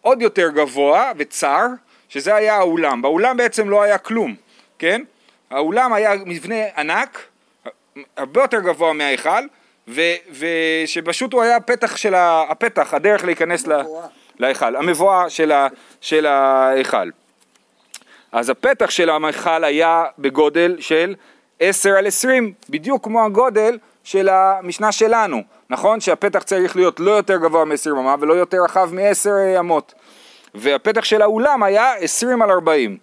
עוד 0.00 0.22
יותר 0.22 0.48
גבוה 0.50 1.12
וצר, 1.16 1.66
שזה 2.08 2.34
היה 2.34 2.54
האולם. 2.56 3.02
באולם 3.02 3.36
בעצם 3.36 3.68
לא 3.70 3.82
היה 3.82 3.98
כלום, 3.98 4.34
כן? 4.78 5.02
האולם 5.50 5.92
היה 5.92 6.12
מבנה 6.26 6.54
ענק, 6.76 7.26
הרבה 8.16 8.40
יותר 8.42 8.60
גבוה 8.60 8.92
מההיכל, 8.92 9.40
ושפשוט 10.38 11.32
הוא 11.32 11.42
היה 11.42 11.60
פתח 11.60 11.96
של 11.96 12.14
ה- 12.14 12.44
הפתח, 12.48 12.94
הדרך 12.94 13.24
להיכנס 13.24 13.66
ל- 13.66 13.80
מבואה. 13.82 14.06
להיכל, 14.40 14.76
המבואה 14.76 15.24
של 16.00 16.26
ההיכל. 16.26 17.10
אז 18.32 18.50
הפתח 18.50 18.90
של 18.90 19.10
המכל 19.10 19.64
היה 19.64 20.04
בגודל 20.18 20.76
של 20.80 21.14
10 21.60 21.90
על 21.90 22.06
20, 22.06 22.52
בדיוק 22.70 23.04
כמו 23.04 23.24
הגודל 23.24 23.78
של 24.04 24.28
המשנה 24.28 24.92
שלנו, 24.92 25.42
נכון? 25.70 26.00
שהפתח 26.00 26.42
צריך 26.42 26.76
להיות 26.76 27.00
לא 27.00 27.10
יותר 27.10 27.36
גבוה 27.36 27.64
מ-20 27.64 27.90
אמה 27.90 28.14
ולא 28.20 28.34
יותר 28.34 28.58
רחב 28.64 28.90
מ-10 28.94 29.60
אמות. 29.60 29.94
והפתח 30.54 31.04
של 31.04 31.22
האולם 31.22 31.62
היה 31.62 31.94
20 31.94 32.42
על 32.42 32.50
40. 32.50 32.96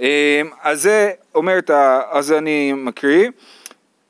אה, 0.00 0.42
אז 0.62 0.82
זה 0.82 1.12
אומרת, 1.34 1.70
אז 2.10 2.32
אני 2.32 2.72
מקריא. 2.72 3.30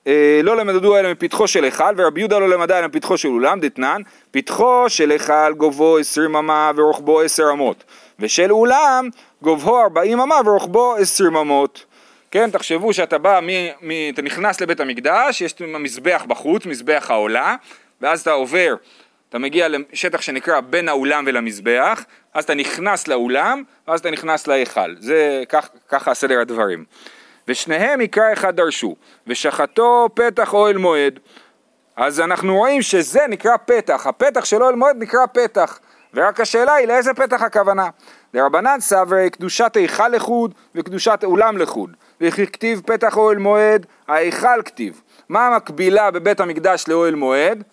אה, 0.06 0.40
לא 0.42 0.56
למדדו 0.56 0.96
אלא 0.96 1.12
מפתחו 1.12 1.48
של 1.48 1.64
היכל, 1.64 1.94
ורבי 1.96 2.20
יהודה 2.20 2.38
לא 2.38 2.48
למדה 2.48 2.78
אלא 2.78 2.86
מפתחו 2.86 3.18
של 3.18 3.28
אולם, 3.28 3.60
דתנן, 3.60 4.02
פתחו 4.30 4.84
של 4.88 5.10
היכל 5.10 5.52
גובהו 5.52 5.98
עשרים 5.98 6.36
אמה 6.36 6.70
ורוחבו 6.76 7.20
עשר 7.20 7.44
אמות, 7.52 7.84
ושל 8.18 8.52
אולם 8.52 9.08
גובהו 9.42 9.76
ארבעים 9.76 10.20
אמה 10.20 10.36
ורוחבו 10.46 10.94
עשרים 10.94 11.36
אמות. 11.36 11.84
כן, 12.30 12.50
תחשבו 12.50 12.92
שאתה 12.92 13.18
בא, 13.18 13.40
מ, 13.42 13.48
מ, 13.88 13.90
אתה 14.14 14.22
נכנס 14.22 14.60
לבית 14.60 14.80
המקדש, 14.80 15.40
יש 15.40 15.54
מזבח 15.60 16.24
בחוץ, 16.28 16.66
מזבח 16.66 17.06
העולה, 17.10 17.56
ואז 18.00 18.20
אתה 18.20 18.32
עובר, 18.32 18.74
אתה 19.28 19.38
מגיע 19.38 19.68
לשטח 19.68 20.20
שנקרא 20.20 20.60
בין 20.60 20.88
האולם 20.88 21.24
ולמזבח, 21.26 22.04
אז 22.34 22.44
אתה 22.44 22.54
נכנס 22.54 23.08
לאולם, 23.08 23.62
ואז 23.88 24.00
אתה 24.00 24.10
נכנס 24.10 24.46
להיכל. 24.46 24.94
זה 24.98 25.42
כך, 25.48 25.68
ככה 25.88 26.14
סדר 26.14 26.40
הדברים. 26.40 26.84
ושניהם 27.48 28.00
מקרא 28.00 28.32
אחד 28.32 28.56
דרשו, 28.56 28.96
ושחטו 29.26 30.08
פתח 30.14 30.54
אוהל 30.54 30.76
מועד. 30.76 31.18
אז 31.96 32.20
אנחנו 32.20 32.56
רואים 32.56 32.82
שזה 32.82 33.20
נקרא 33.28 33.56
פתח, 33.56 34.06
הפתח 34.06 34.44
של 34.44 34.62
אוהל 34.62 34.74
מועד 34.74 34.96
נקרא 34.98 35.26
פתח, 35.26 35.78
ורק 36.14 36.40
השאלה 36.40 36.74
היא 36.74 36.88
לאיזה 36.88 37.14
פתח 37.14 37.42
הכוונה. 37.42 37.88
דרבנן 38.34 38.80
סברי 38.80 39.30
קדושת 39.30 39.76
היכל 39.76 40.08
לחוד 40.08 40.54
וקדושת 40.74 41.20
אולם 41.24 41.58
לחוד, 41.58 41.96
וכי 42.20 42.46
כתיב 42.46 42.82
פתח 42.86 43.16
אוהל 43.16 43.38
מועד, 43.38 43.86
ההיכל 44.08 44.62
כתיב. 44.64 45.00
מה 45.28 45.46
המקבילה 45.46 46.10
בבית 46.10 46.40
המקדש 46.40 46.84
לאוהל 46.88 47.14
מועד? 47.14 47.64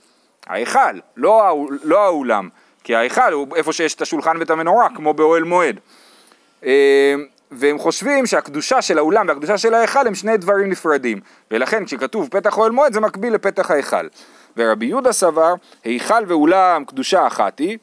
ההיכל, 0.47 0.99
לא, 1.17 1.67
לא 1.83 2.05
האולם, 2.05 2.49
כי 2.83 2.95
ההיכל 2.95 3.33
הוא 3.33 3.55
איפה 3.55 3.73
שיש 3.73 3.95
את 3.95 4.01
השולחן 4.01 4.37
ואת 4.37 4.49
המנורה, 4.49 4.87
כמו 4.95 5.13
באוהל 5.13 5.43
מועד. 5.43 5.79
אה, 7.51 7.57
והם 7.57 7.79
חושבים 7.79 8.25
שהקדושה 8.25 8.81
של 8.81 8.97
האולם 8.97 9.27
והקדושה 9.27 9.57
של 9.57 9.73
ההיכל 9.73 10.07
הם 10.07 10.15
שני 10.15 10.37
דברים 10.37 10.69
נפרדים 10.69 11.19
ולכן 11.51 11.85
כשכתוב 11.85 12.27
פתח 12.31 12.57
אוהל 12.57 12.71
מועד 12.71 12.93
זה 12.93 12.99
מקביל 12.99 13.33
לפתח 13.33 13.71
ההיכל 13.71 14.07
ורבי 14.57 14.85
יהודה 14.85 15.11
סבר 15.11 15.53
היכל 15.83 16.23
ואולם 16.27 16.85
קדושה 16.85 17.27
אחת 17.27 17.59
היא 17.59 17.77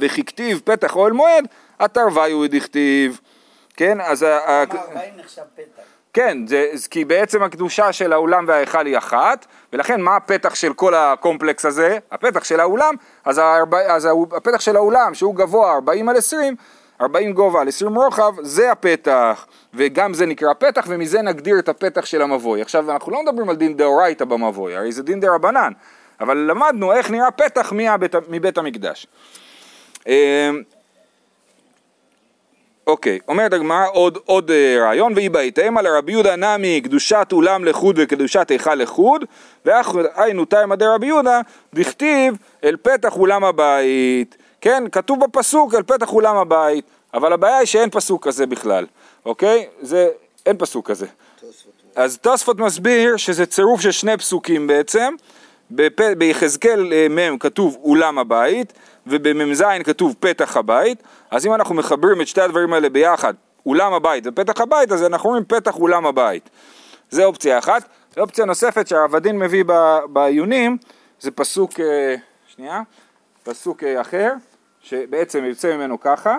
וכי 0.00 0.24
כתיב 0.24 0.60
פתח 0.64 0.96
אוהל 0.96 1.12
מועד 1.12 1.44
אתר 1.84 2.06
ויהו 2.14 2.46
דכתיב 2.46 3.20
כן 3.76 4.00
אז 4.00 4.22
ה- 4.22 4.38
ה- 4.38 4.62
ארבעים 4.62 5.14
נחשב 5.16 5.42
פתח. 5.56 5.82
כן, 6.12 6.46
זה, 6.46 6.70
זה 6.72 6.88
כי 6.88 7.04
בעצם 7.04 7.42
הקדושה 7.42 7.92
של 7.92 8.12
האולם 8.12 8.44
וההיכל 8.48 8.86
היא 8.86 8.98
אחת, 8.98 9.46
ולכן 9.72 10.00
מה 10.00 10.16
הפתח 10.16 10.54
של 10.54 10.72
כל 10.72 10.94
הקומפלקס 10.94 11.64
הזה? 11.64 11.98
הפתח 12.12 12.44
של 12.44 12.60
האולם, 12.60 12.94
אז, 13.24 13.38
הארבע, 13.38 13.94
אז 13.94 14.08
הפתח 14.36 14.60
של 14.60 14.76
האולם 14.76 15.14
שהוא 15.14 15.34
גבוה 15.34 15.72
40 15.72 16.08
על 16.08 16.16
20, 16.16 16.56
40 17.00 17.32
גובה 17.32 17.60
על 17.60 17.68
20 17.68 17.94
רוחב, 17.94 18.32
זה 18.42 18.72
הפתח, 18.72 19.46
וגם 19.74 20.14
זה 20.14 20.26
נקרא 20.26 20.52
פתח, 20.58 20.84
ומזה 20.88 21.22
נגדיר 21.22 21.58
את 21.58 21.68
הפתח 21.68 22.04
של 22.04 22.22
המבוי. 22.22 22.62
עכשיו, 22.62 22.90
אנחנו 22.90 23.12
לא 23.12 23.22
מדברים 23.22 23.50
על 23.50 23.56
דין 23.56 23.76
דאורייתא 23.76 24.24
במבוי, 24.24 24.76
הרי 24.76 24.92
זה 24.92 25.02
דין 25.02 25.20
דרבנן, 25.20 25.72
אבל 26.20 26.36
למדנו 26.36 26.92
איך 26.92 27.10
נראה 27.10 27.30
פתח 27.30 27.72
מהבית, 27.72 28.14
מבית 28.28 28.58
המקדש. 28.58 29.06
אמ, 30.06 30.12
אוקיי, 32.86 33.18
אומרת 33.28 33.52
הגמרא 33.52 33.86
עוד, 33.92 34.18
עוד 34.24 34.50
אה, 34.50 34.76
רעיון, 34.80 35.12
ואי 35.16 35.28
בהתאמה 35.28 35.82
לרבי 35.82 36.12
יהודה 36.12 36.36
נמי 36.36 36.80
קדושת 36.80 37.28
אולם 37.32 37.64
לחוד 37.64 37.98
וקדושת 37.98 38.50
היכל 38.50 38.74
לחוד, 38.74 39.24
ואך 39.64 39.94
היינו 40.14 40.44
תימא 40.44 40.74
דרבי 40.74 41.06
יהודה, 41.06 41.40
דכתיב 41.74 42.34
אל 42.64 42.76
פתח 42.82 43.16
אולם 43.16 43.44
הבית. 43.44 44.36
כן, 44.60 44.84
כתוב 44.92 45.24
בפסוק 45.24 45.74
אל 45.74 45.82
פתח 45.82 46.12
אולם 46.12 46.36
הבית, 46.36 46.84
אבל 47.14 47.32
הבעיה 47.32 47.58
היא 47.58 47.66
שאין 47.66 47.90
פסוק 47.90 48.26
כזה 48.26 48.46
בכלל, 48.46 48.86
אוקיי? 49.24 49.66
זה, 49.80 50.08
אין 50.46 50.56
פסוק 50.58 50.90
כזה. 50.90 51.06
אז 51.94 52.18
תוספות 52.18 52.58
מסביר 52.58 53.16
שזה 53.16 53.46
צירוף 53.46 53.80
של 53.80 53.90
שני 53.90 54.16
פסוקים 54.16 54.66
בעצם, 54.66 55.14
ביחזקאל 56.18 56.92
אה, 56.92 57.06
מ' 57.10 57.38
כתוב 57.38 57.78
אולם 57.82 58.18
הבית, 58.18 58.72
ובמ"ז 59.06 59.64
כתוב 59.84 60.14
פתח 60.20 60.56
הבית, 60.56 61.02
אז 61.30 61.46
אם 61.46 61.54
אנחנו 61.54 61.74
מחברים 61.74 62.20
את 62.20 62.26
שתי 62.26 62.40
הדברים 62.40 62.72
האלה 62.72 62.88
ביחד, 62.88 63.34
אולם 63.66 63.92
הבית 63.92 64.24
ופתח 64.26 64.60
הבית, 64.60 64.92
אז 64.92 65.04
אנחנו 65.04 65.28
אומרים 65.28 65.44
פתח 65.44 65.76
אולם 65.76 66.06
הבית. 66.06 66.50
זה 67.10 67.24
אופציה 67.24 67.58
אחת. 67.58 67.84
אופציה 68.18 68.44
נוספת 68.44 68.88
שהעבדין 68.88 69.38
מביא 69.38 69.64
בעיונים, 70.12 70.76
זה 71.20 71.30
פסוק, 71.30 71.80
אה, 71.80 72.14
שנייה, 72.46 72.82
פסוק 73.42 73.84
אה, 73.84 74.00
אחר, 74.00 74.32
שבעצם 74.82 75.44
יוצא 75.44 75.76
ממנו 75.76 76.00
ככה, 76.00 76.38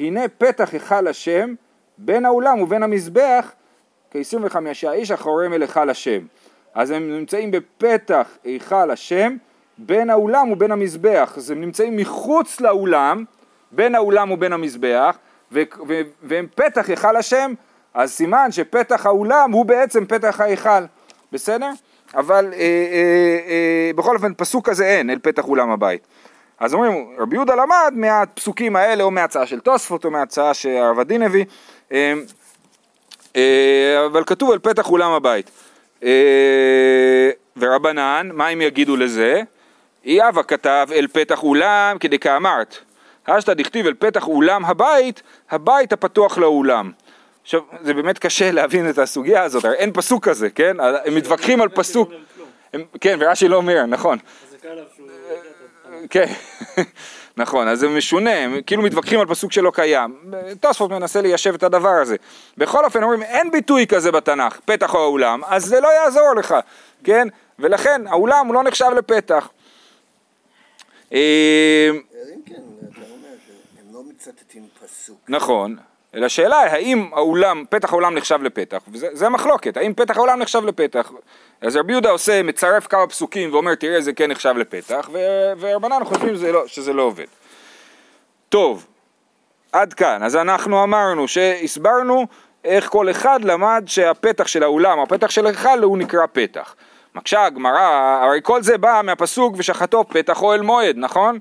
הנה 0.00 0.28
פתח 0.38 0.72
היכל 0.72 1.08
השם 1.08 1.54
בין 1.98 2.24
האולם 2.24 2.60
ובין 2.60 2.82
המזבח 2.82 3.52
כ-25 4.10 4.56
איש 4.92 5.10
אחוריהם 5.10 5.52
אל 5.52 5.62
היכל 5.62 5.90
השם. 5.90 6.20
אז 6.74 6.90
הם 6.90 7.18
נמצאים 7.18 7.50
בפתח 7.50 8.28
היכל 8.44 8.90
השם 8.90 9.36
בין 9.78 10.10
האולם 10.10 10.50
ובין 10.50 10.72
המזבח. 10.72 11.34
אז 11.36 11.50
הם 11.50 11.60
נמצאים 11.60 11.96
מחוץ 11.96 12.60
לאולם, 12.60 13.24
בין 13.72 13.94
האולם 13.94 14.30
ובין 14.30 14.52
המזבח, 14.52 15.18
ו- 15.52 15.62
ו- 15.88 16.00
והם 16.22 16.46
פתח 16.54 16.88
היכל 16.88 17.16
השם, 17.16 17.52
אז 17.94 18.12
סימן 18.12 18.52
שפתח 18.52 19.06
האולם 19.06 19.52
הוא 19.52 19.66
בעצם 19.66 20.06
פתח 20.06 20.40
ההיכל, 20.40 20.84
בסדר? 21.32 21.70
אבל 22.14 22.52
אה, 22.52 22.58
אה, 22.58 23.38
אה, 23.48 23.90
בכל 23.96 24.16
אופן 24.16 24.34
פסוק 24.34 24.68
כזה 24.68 24.84
אין, 24.84 25.10
אל 25.10 25.18
פתח 25.22 25.44
אולם 25.44 25.70
הבית. 25.70 26.06
אז 26.60 26.74
אומרים, 26.74 27.14
רבי 27.18 27.36
יהודה 27.36 27.54
למד 27.54 27.92
מהפסוקים 27.92 28.76
האלה, 28.76 29.04
או 29.04 29.10
מההצעה 29.10 29.46
של 29.46 29.60
תוספות, 29.60 30.04
או 30.04 30.10
מההצעה 30.10 30.54
שהעבדין 30.54 31.22
הביא, 31.22 31.44
אה, 31.92 32.14
אה, 33.36 34.06
אבל 34.06 34.24
כתוב 34.24 34.50
על 34.50 34.58
פתח 34.58 34.90
אולם 34.90 35.12
הבית. 35.12 35.50
אה, 36.04 37.30
ורבנן, 37.56 38.30
מה 38.32 38.48
הם 38.48 38.60
יגידו 38.60 38.96
לזה? 38.96 39.42
אי 40.04 40.28
אבא 40.28 40.42
כתב 40.42 40.88
אל 40.92 41.06
פתח 41.12 41.42
אולם 41.42 41.96
כדי 42.00 42.18
כאמרת. 42.18 42.76
אשתא 43.24 43.54
דכתיב 43.54 43.86
אל 43.86 43.94
פתח 43.94 44.28
אולם 44.28 44.64
הבית, 44.64 45.22
הבית 45.50 45.92
הפתוח 45.92 46.38
לאולם. 46.38 46.90
עכשיו, 47.42 47.60
זה 47.80 47.94
באמת 47.94 48.18
קשה 48.18 48.50
להבין 48.50 48.90
את 48.90 48.98
הסוגיה 48.98 49.42
הזאת, 49.42 49.64
הרי 49.64 49.74
אין 49.74 49.92
פסוק 49.92 50.28
כזה, 50.28 50.50
כן? 50.50 50.76
הם 50.80 51.14
מתווכחים 51.14 51.62
על 51.62 51.68
פסוק, 51.68 52.10
לא. 52.10 52.44
הם, 52.72 52.84
כן, 53.00 53.18
ורש"י 53.20 53.48
לא 53.48 53.56
אומר, 53.56 53.86
נכון. 53.86 54.18
אז 54.18 54.50
זה 54.50 54.58
קל 54.58 54.68
עליו 54.68 54.84
שהוא... 54.96 55.08
כן, 56.10 56.32
נכון, 57.36 57.68
אז 57.68 57.78
זה 57.78 57.88
משונה, 57.88 58.34
הם 58.34 58.60
כאילו 58.66 58.82
מתווכחים 58.82 59.20
על 59.20 59.26
פסוק 59.26 59.52
שלא 59.52 59.70
קיים. 59.74 60.16
תוספות 60.60 60.90
מנסה 60.90 61.20
ליישב 61.20 61.54
את 61.54 61.62
הדבר 61.62 61.88
הזה. 62.02 62.16
בכל 62.56 62.84
אופן 62.84 63.02
אומרים, 63.02 63.22
אין 63.22 63.50
ביטוי 63.50 63.86
כזה 63.86 64.12
בתנ"ך, 64.12 64.60
פתח 64.64 64.94
או 64.94 65.00
האולם, 65.00 65.40
אז 65.46 65.64
זה 65.64 65.80
לא 65.80 65.88
יעזור 65.88 66.34
לך, 66.36 66.54
כן? 67.04 67.28
ולכן 67.58 68.06
האולם 68.06 68.46
הוא 68.46 68.54
לא 68.54 68.62
נחשב 68.62 68.90
לפתח. 68.98 69.48
אה, 71.12 71.90
אם 72.34 72.40
כן, 72.46 72.54
לא. 72.98 73.06
נכון, 75.28 75.76
אלא 76.14 76.26
השאלה 76.26 76.56
האם 76.56 77.10
האולם, 77.12 77.64
פתח 77.70 77.92
האולם 77.92 78.14
נחשב 78.14 78.42
לפתח, 78.42 78.78
וזה 78.92 79.08
זה 79.12 79.26
המחלוקת, 79.26 79.76
האם 79.76 79.94
פתח 79.94 80.16
האולם 80.16 80.38
נחשב 80.38 80.64
לפתח. 80.64 81.12
אז 81.60 81.76
רבי 81.76 81.92
יהודה 81.92 82.10
עושה, 82.10 82.42
מצרף 82.42 82.86
כמה 82.86 83.06
פסוקים 83.06 83.52
ואומר 83.52 83.74
תראה 83.74 84.00
זה 84.00 84.12
כן 84.12 84.30
נחשב 84.30 84.54
לפתח, 84.56 85.10
ורבנן 85.60 86.04
חושבים 86.04 86.34
שזה 86.34 86.52
לא, 86.52 86.66
שזה 86.66 86.92
לא 86.92 87.02
עובד. 87.02 87.26
טוב, 88.48 88.86
עד 89.72 89.94
כאן, 89.94 90.22
אז 90.22 90.36
אנחנו 90.36 90.82
אמרנו 90.82 91.28
שהסברנו 91.28 92.26
איך 92.64 92.88
כל 92.88 93.10
אחד 93.10 93.44
למד 93.44 93.84
שהפתח 93.86 94.46
של 94.46 94.62
האולם, 94.62 94.98
הפתח 94.98 95.30
של 95.30 95.46
ההיכל 95.46 95.82
הוא 95.82 95.98
נקרא 95.98 96.26
פתח. 96.32 96.74
מקשה 97.14 97.44
הגמרא, 97.44 98.18
הרי 98.22 98.40
כל 98.42 98.62
זה 98.62 98.78
בא 98.78 99.00
מהפסוק 99.04 99.54
ושחטו 99.58 100.04
פתח 100.08 100.42
אוהל 100.42 100.60
מועד, 100.60 100.96
נכון? 100.98 101.38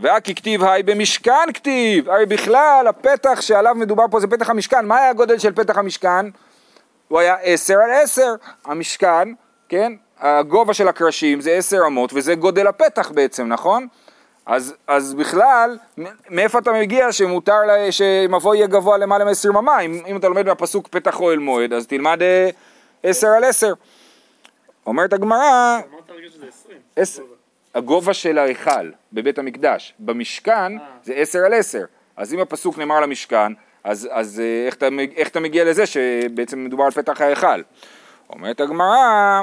והכי 0.00 0.34
כתיב 0.34 0.64
היי 0.64 0.82
במשכן 0.82 1.52
כתיב, 1.54 2.10
הרי 2.10 2.26
בכלל 2.26 2.86
הפתח 2.88 3.40
שעליו 3.40 3.74
מדובר 3.74 4.04
פה 4.10 4.20
זה 4.20 4.26
פתח 4.26 4.50
המשכן, 4.50 4.86
מה 4.86 4.96
היה 4.96 5.10
הגודל 5.10 5.38
של 5.38 5.52
פתח 5.52 5.78
המשכן? 5.78 6.26
הוא 7.08 7.20
היה 7.20 7.36
עשר 7.42 7.74
על 7.74 7.90
עשר, 7.90 8.34
המשכן, 8.64 9.28
כן, 9.68 9.92
הגובה 10.18 10.74
של 10.74 10.88
הקרשים 10.88 11.40
זה 11.40 11.50
עשר 11.50 11.78
אמות 11.86 12.10
וזה 12.14 12.34
גודל 12.34 12.66
הפתח 12.66 13.10
בעצם, 13.10 13.46
נכון? 13.48 13.86
אז, 14.46 14.74
אז 14.86 15.14
בכלל, 15.14 15.78
מאיפה 16.30 16.58
אתה 16.58 16.72
מגיע 16.72 17.12
שמותר, 17.12 17.60
לה, 17.66 17.92
שמבוא 17.92 18.54
יהיה 18.54 18.66
גבוה 18.66 18.98
למעלה 18.98 19.24
מעשר 19.24 19.52
ממה? 19.52 19.80
אם, 19.80 20.02
אם 20.06 20.16
אתה 20.16 20.28
לומד 20.28 20.46
מהפסוק 20.46 20.88
פתח 20.88 21.20
אוהל 21.20 21.38
מועד, 21.38 21.72
אז 21.72 21.86
תלמד 21.86 22.22
אה, 22.22 22.50
עשר 23.02 23.28
על 23.28 23.44
עשר. 23.44 23.72
אומרת 24.86 25.12
הגמרא, 25.12 25.80
אמרת 25.92 26.10
רגע 26.10 26.28
שזה 26.30 26.46
20. 26.96 27.29
הגובה 27.74 28.14
של 28.14 28.38
ההיכל 28.38 28.90
בבית 29.12 29.38
המקדש, 29.38 29.94
במשכן 29.98 30.72
זה 31.02 31.14
עשר 31.14 31.38
על 31.38 31.54
עשר. 31.54 31.84
אז 32.16 32.34
אם 32.34 32.40
הפסוק 32.40 32.78
נאמר 32.78 32.96
על 32.96 33.04
המשכן, 33.04 33.52
אז, 33.84 34.08
אז 34.12 34.40
אה, 34.40 34.66
איך, 34.66 34.74
אתה, 34.74 34.88
איך 35.16 35.28
אתה 35.28 35.40
מגיע 35.40 35.64
לזה 35.64 35.86
שבעצם 35.86 36.64
מדובר 36.64 36.84
על 36.84 36.90
פתח 36.90 37.20
ההיכל? 37.20 37.62
אומרת 38.30 38.60
הגמרא, 38.60 39.42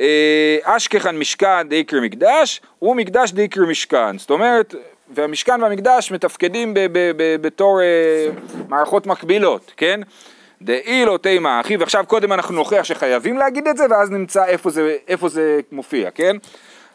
אה, 0.00 0.58
אשכחן 0.62 1.16
משכן 1.16 1.68
דיקר 1.68 2.00
מקדש 2.00 2.60
ומקדש 2.82 3.32
דיקר 3.32 3.60
משכן. 3.66 4.18
זאת 4.18 4.30
אומרת, 4.30 4.74
והמשכן 5.10 5.62
והמקדש 5.62 6.12
מתפקדים 6.12 6.74
ב, 6.74 6.80
ב, 6.92 7.10
ב, 7.16 7.36
בתור 7.40 7.80
אה, 7.80 8.26
מערכות 8.68 9.06
מקבילות, 9.06 9.72
כן? 9.76 10.00
דאי 10.62 11.04
לא 11.04 11.18
תימא 11.22 11.60
אחי, 11.60 11.76
ועכשיו 11.76 12.04
קודם 12.06 12.32
אנחנו 12.32 12.54
נוכיח 12.54 12.84
שחייבים 12.84 13.38
להגיד 13.38 13.68
את 13.68 13.76
זה, 13.76 13.84
ואז 13.90 14.10
נמצא 14.10 14.44
איפה 14.44 14.70
זה, 14.70 14.96
איפה 15.08 15.28
זה 15.28 15.60
מופיע, 15.72 16.10
כן? 16.10 16.36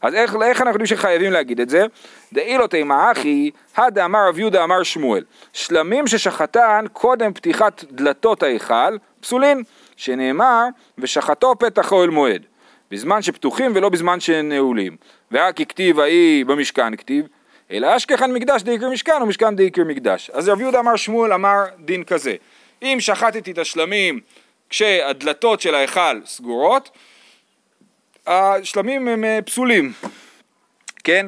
אז 0.03 0.13
איך, 0.15 0.35
איך 0.45 0.61
אנחנו 0.61 0.71
יודעים 0.71 0.85
שחייבים 0.85 1.31
להגיד 1.31 1.59
את 1.59 1.69
זה? 1.69 1.85
דאי 2.33 2.57
לא 2.57 2.67
תימא 2.67 3.11
אחי, 3.11 3.51
הדה 3.75 4.05
אמר 4.05 4.27
רב 4.27 4.39
יהודה 4.39 4.63
אמר 4.63 4.83
שמואל, 4.83 5.23
שלמים 5.53 6.07
ששחטן 6.07 6.85
קודם 6.93 7.33
פתיחת 7.33 7.83
דלתות 7.91 8.43
ההיכל, 8.43 8.97
פסולין, 9.21 9.63
שנאמר, 9.95 10.63
ושחטו 10.97 11.55
פתח 11.59 11.91
אוהל 11.91 12.09
מועד, 12.09 12.45
בזמן 12.91 13.21
שפתוחים 13.21 13.71
ולא 13.75 13.89
בזמן 13.89 14.19
שנעולים. 14.19 14.95
ורק 15.31 15.61
הכתיב 15.61 15.99
ההיא 15.99 16.45
במשכן 16.45 16.95
כתיב, 16.95 17.25
אלא 17.71 17.95
אשכחן 17.95 18.31
מקדש 18.31 18.61
דיקר 18.61 18.89
משכן 18.89 19.21
ומשכן 19.21 19.55
דיקר 19.55 19.83
מקדש. 19.83 20.29
אז 20.33 20.49
רב 20.49 20.61
יהודה 20.61 20.79
אמר 20.79 20.95
שמואל 20.95 21.33
אמר 21.33 21.63
דין 21.79 22.03
כזה, 22.03 22.35
אם 22.81 22.97
שחטתי 22.99 23.51
את 23.51 23.57
השלמים 23.57 24.19
כשהדלתות 24.69 25.61
של 25.61 25.75
ההיכל 25.75 26.21
סגורות, 26.25 26.89
השלמים 28.27 29.07
הם 29.07 29.23
אה, 29.23 29.39
פסולים, 29.45 29.93
כן? 31.03 31.27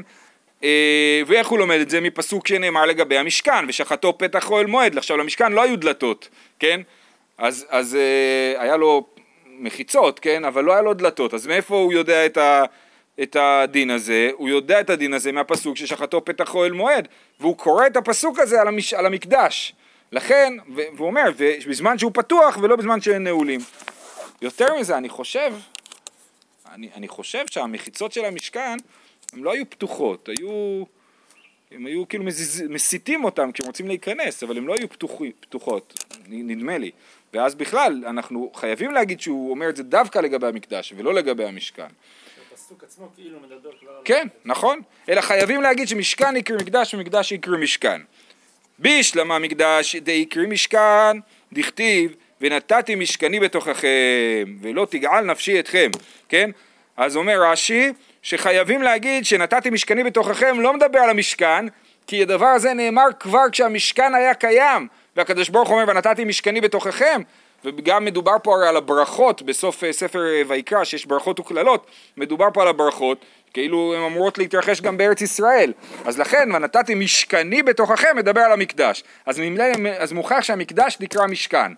אה, 0.64 1.22
ואיך 1.28 1.48
הוא 1.48 1.60
לומד 1.60 1.80
את 1.80 1.90
זה? 1.90 2.02
מפסוק 2.02 2.48
שנאמר 2.48 2.86
לגבי 2.86 3.18
המשכן, 3.18 3.66
ושחטו 3.68 4.18
פתח 4.18 4.52
אוהל 4.52 4.66
מועד, 4.66 4.98
עכשיו 4.98 5.18
למשכן 5.18 5.52
לא 5.52 5.62
היו 5.62 5.78
דלתות, 5.80 6.30
כן? 6.60 6.82
אז, 7.38 7.66
אז 7.70 7.96
אה, 7.96 8.62
היה 8.62 8.78
לו 8.78 9.06
מחיצות, 9.60 10.20
כן? 10.20 10.46
אבל 10.46 10.64
לא 10.64 10.74
היה 10.74 10.82
לו 10.82 10.94
דלתות, 10.94 11.34
אז 11.34 11.48
מאיפה 11.48 11.76
הוא 11.76 11.94
יודע 11.94 12.26
את, 12.26 12.38
ה, 12.38 12.64
את 13.22 13.36
הדין 13.40 13.90
הזה? 13.90 14.30
הוא 14.34 14.50
יודע 14.50 14.80
את 14.80 14.90
הדין 14.90 15.14
הזה 15.14 15.32
מהפסוק 15.32 15.78
ששחטו 15.78 16.26
פתח 16.26 16.56
אוהל 16.56 16.72
מועד, 16.72 17.08
והוא 17.40 17.58
קורא 17.58 17.88
את 17.88 17.98
הפסוק 17.98 18.40
הזה 18.40 18.62
על, 18.62 18.68
המש, 18.68 18.94
על 18.94 19.06
המקדש. 19.06 19.74
לכן, 20.12 20.54
והוא 20.76 21.08
אומר, 21.08 21.30
בזמן 21.68 21.98
שהוא 21.98 22.12
פתוח 22.14 22.58
ולא 22.62 22.76
בזמן 22.76 23.02
שהם 23.02 23.24
נעולים. 23.24 23.60
יותר 24.42 24.76
מזה, 24.80 24.98
אני 24.98 25.10
חושב, 25.10 25.54
אני, 26.76 26.90
אני 26.96 27.08
חושב 27.08 27.48
שהמחיצות 27.48 28.12
של 28.12 28.26
המשכן, 28.26 28.78
הן 29.34 29.40
לא 29.40 29.54
היו 29.54 29.70
פתוחות, 29.70 30.30
היו, 30.30 30.84
הם 31.72 31.86
היו 31.86 32.08
כאילו 32.08 32.24
מזיז, 32.24 32.64
מסיטים 32.70 33.26
אותם 33.26 33.52
כשהם 33.52 33.68
רוצים 33.68 33.88
להיכנס, 33.88 34.44
אבל 34.44 34.58
הן 34.58 34.64
לא 34.64 34.74
היו 34.74 34.90
פתוח, 34.90 35.12
פתוחות, 35.40 36.04
נדמה 36.28 36.78
לי. 36.78 36.92
ואז 37.34 37.56
בכלל, 37.56 38.04
אנחנו 38.08 38.52
חייבים 38.56 38.92
להגיד 38.92 39.22
שהוא 39.22 39.52
אומר 39.52 39.70
את 39.70 39.76
זה 39.76 39.84
דווקא 39.84 40.20
לגבי 40.20 40.48
המקדש 40.48 40.94
ולא 40.98 41.14
לגבי 41.14 41.46
המשכן. 41.46 41.88
הפסוק 42.54 42.84
עצמו 42.84 43.10
כאילו 43.16 43.40
מדבר 43.40 43.70
כבר 43.80 43.92
על... 43.92 44.02
כן, 44.06 44.28
נכון. 44.46 44.82
אלא 45.10 45.22
חייבים 45.22 45.62
להגיד 45.62 45.88
שמשכן 45.88 46.36
יקרי 46.36 46.58
מקדש 46.58 46.94
ומקדש 46.94 47.32
יקרי 47.32 47.64
משכן. 47.64 48.02
בישלמה 48.80 49.40
מקדש 49.40 49.96
דיקרי 49.96 50.48
משכן, 50.48 51.18
דכתיב, 51.54 52.16
ונתתי 52.42 52.96
משכני 52.96 53.40
בתוככם, 53.40 54.58
ולא 54.62 54.88
תגעל 54.90 55.26
נפשי 55.26 55.60
אתכם, 55.60 55.92
כן? 56.30 56.52
אז 56.98 57.18
אומר 57.18 57.42
רש"י, 57.42 57.94
שחייבים 58.22 58.82
להגיד 58.82 59.26
שנתתי 59.26 59.70
משכני 59.70 60.04
בתוככם, 60.04 60.60
לא 60.60 60.74
מדבר 60.74 61.00
על 61.00 61.10
המשכן, 61.10 61.66
כי 62.08 62.22
הדבר 62.22 62.46
הזה 62.46 62.74
נאמר 62.74 63.08
כבר 63.20 63.44
כשהמשכן 63.52 64.16
היה 64.16 64.34
קיים, 64.34 64.88
והקדוש 65.16 65.50
ברוך 65.50 65.70
אומר, 65.70 65.84
ונתתי 65.88 66.26
משכני 66.26 66.62
בתוככם, 66.62 67.22
וגם 67.66 68.06
מדובר 68.06 68.36
פה 68.44 68.56
הרי 68.56 68.68
על 68.68 68.78
הברכות 68.78 69.42
בסוף 69.42 69.84
אה, 69.84 69.94
ספר 69.94 70.20
אה, 70.20 70.42
ויקרא 70.48 70.84
שיש 70.84 71.06
ברכות 71.06 71.40
וקללות, 71.40 71.88
מדובר 72.18 72.48
פה 72.54 72.62
על 72.62 72.68
הברכות, 72.68 73.26
כאילו 73.54 73.94
הן 73.96 74.02
אמורות 74.02 74.38
להתרחש 74.38 74.82
גם 74.82 74.98
בארץ 74.98 75.22
ישראל. 75.22 75.74
אז 76.06 76.20
לכן, 76.20 76.50
ונתתי 76.56 76.96
משכני 76.96 77.64
בתוככם, 77.64 78.16
מדבר 78.16 78.42
על 78.42 78.52
המקדש. 78.52 79.04
אז, 79.26 79.40
ממילא, 79.40 79.66
אז 79.98 80.12
מוכח 80.12 80.42
שהמקדש 80.42 80.98
נקרא 81.00 81.28
משכן. 81.28 81.72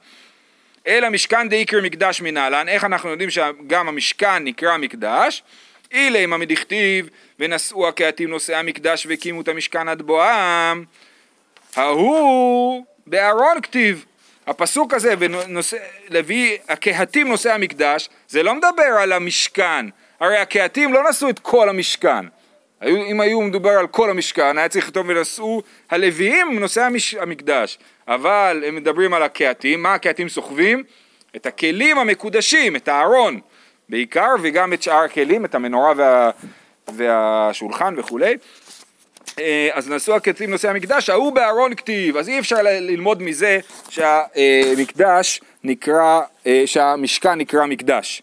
אלא 0.87 1.09
משכן 1.09 1.49
דאיקר 1.49 1.81
מקדש 1.81 2.21
מנהלן, 2.21 2.69
איך 2.69 2.83
אנחנו 2.83 3.09
יודעים 3.09 3.29
שגם 3.29 3.87
המשכן 3.87 4.43
נקרא 4.43 4.77
מקדש? 4.77 5.43
אילי 5.91 6.25
מה 6.25 6.37
מדכתיב, 6.37 7.09
ונשאו 7.39 7.87
הקהתים 7.87 8.29
נושאי 8.29 8.55
המקדש 8.55 9.05
והקימו 9.05 9.41
את 9.41 9.47
המשכן 9.47 9.87
עד 9.87 10.01
בואם, 10.01 10.83
ההוא 11.75 12.85
בארון 13.07 13.61
כתיב. 13.61 14.05
הפסוק 14.47 14.93
הזה, 14.93 15.13
להביא 16.09 16.57
הקהתים 16.69 17.27
נושאי 17.27 17.51
המקדש, 17.51 18.09
זה 18.27 18.43
לא 18.43 18.55
מדבר 18.55 18.97
על 18.99 19.13
המשכן, 19.13 19.85
הרי 20.19 20.37
הקהתים 20.37 20.93
לא 20.93 21.09
נשאו 21.09 21.29
את 21.29 21.39
כל 21.39 21.69
המשכן. 21.69 22.25
אם 22.83 23.21
היו 23.21 23.41
מדובר 23.41 23.69
על 23.71 23.87
כל 23.87 24.09
המשכן, 24.09 24.57
היה 24.57 24.69
צריך 24.69 24.85
לכתוב 24.85 25.09
ונשאו 25.09 25.61
הלוויים 25.89 26.59
נושאי 26.59 26.83
המקדש. 27.19 27.77
אבל 28.07 28.63
הם 28.67 28.75
מדברים 28.75 29.13
על 29.13 29.23
הקהתים, 29.23 29.83
מה 29.83 29.93
הקהתים 29.93 30.29
סוחבים? 30.29 30.83
את 31.35 31.45
הכלים 31.45 31.97
המקודשים, 31.97 32.75
את 32.75 32.87
הארון 32.87 33.39
בעיקר, 33.89 34.29
וגם 34.41 34.73
את 34.73 34.83
שאר 34.83 35.03
הכלים, 35.03 35.45
את 35.45 35.55
המנורה 35.55 35.93
וה, 35.97 36.29
והשולחן 36.87 37.95
וכולי. 37.97 38.37
אה, 39.39 39.69
אז 39.73 39.89
נשאו 39.89 40.15
הקהתים 40.15 40.51
נושאי 40.51 40.69
המקדש, 40.69 41.09
ההוא 41.09 41.33
בארון 41.33 41.75
כתיב, 41.75 42.17
אז 42.17 42.29
אי 42.29 42.39
אפשר 42.39 42.61
ללמוד 42.61 43.21
מזה 43.21 43.59
שהמקדש 43.89 45.41
נקרא, 45.63 46.21
אה, 46.47 46.63
שהמשכן 46.65 47.35
נקרא 47.35 47.65
מקדש. 47.65 48.21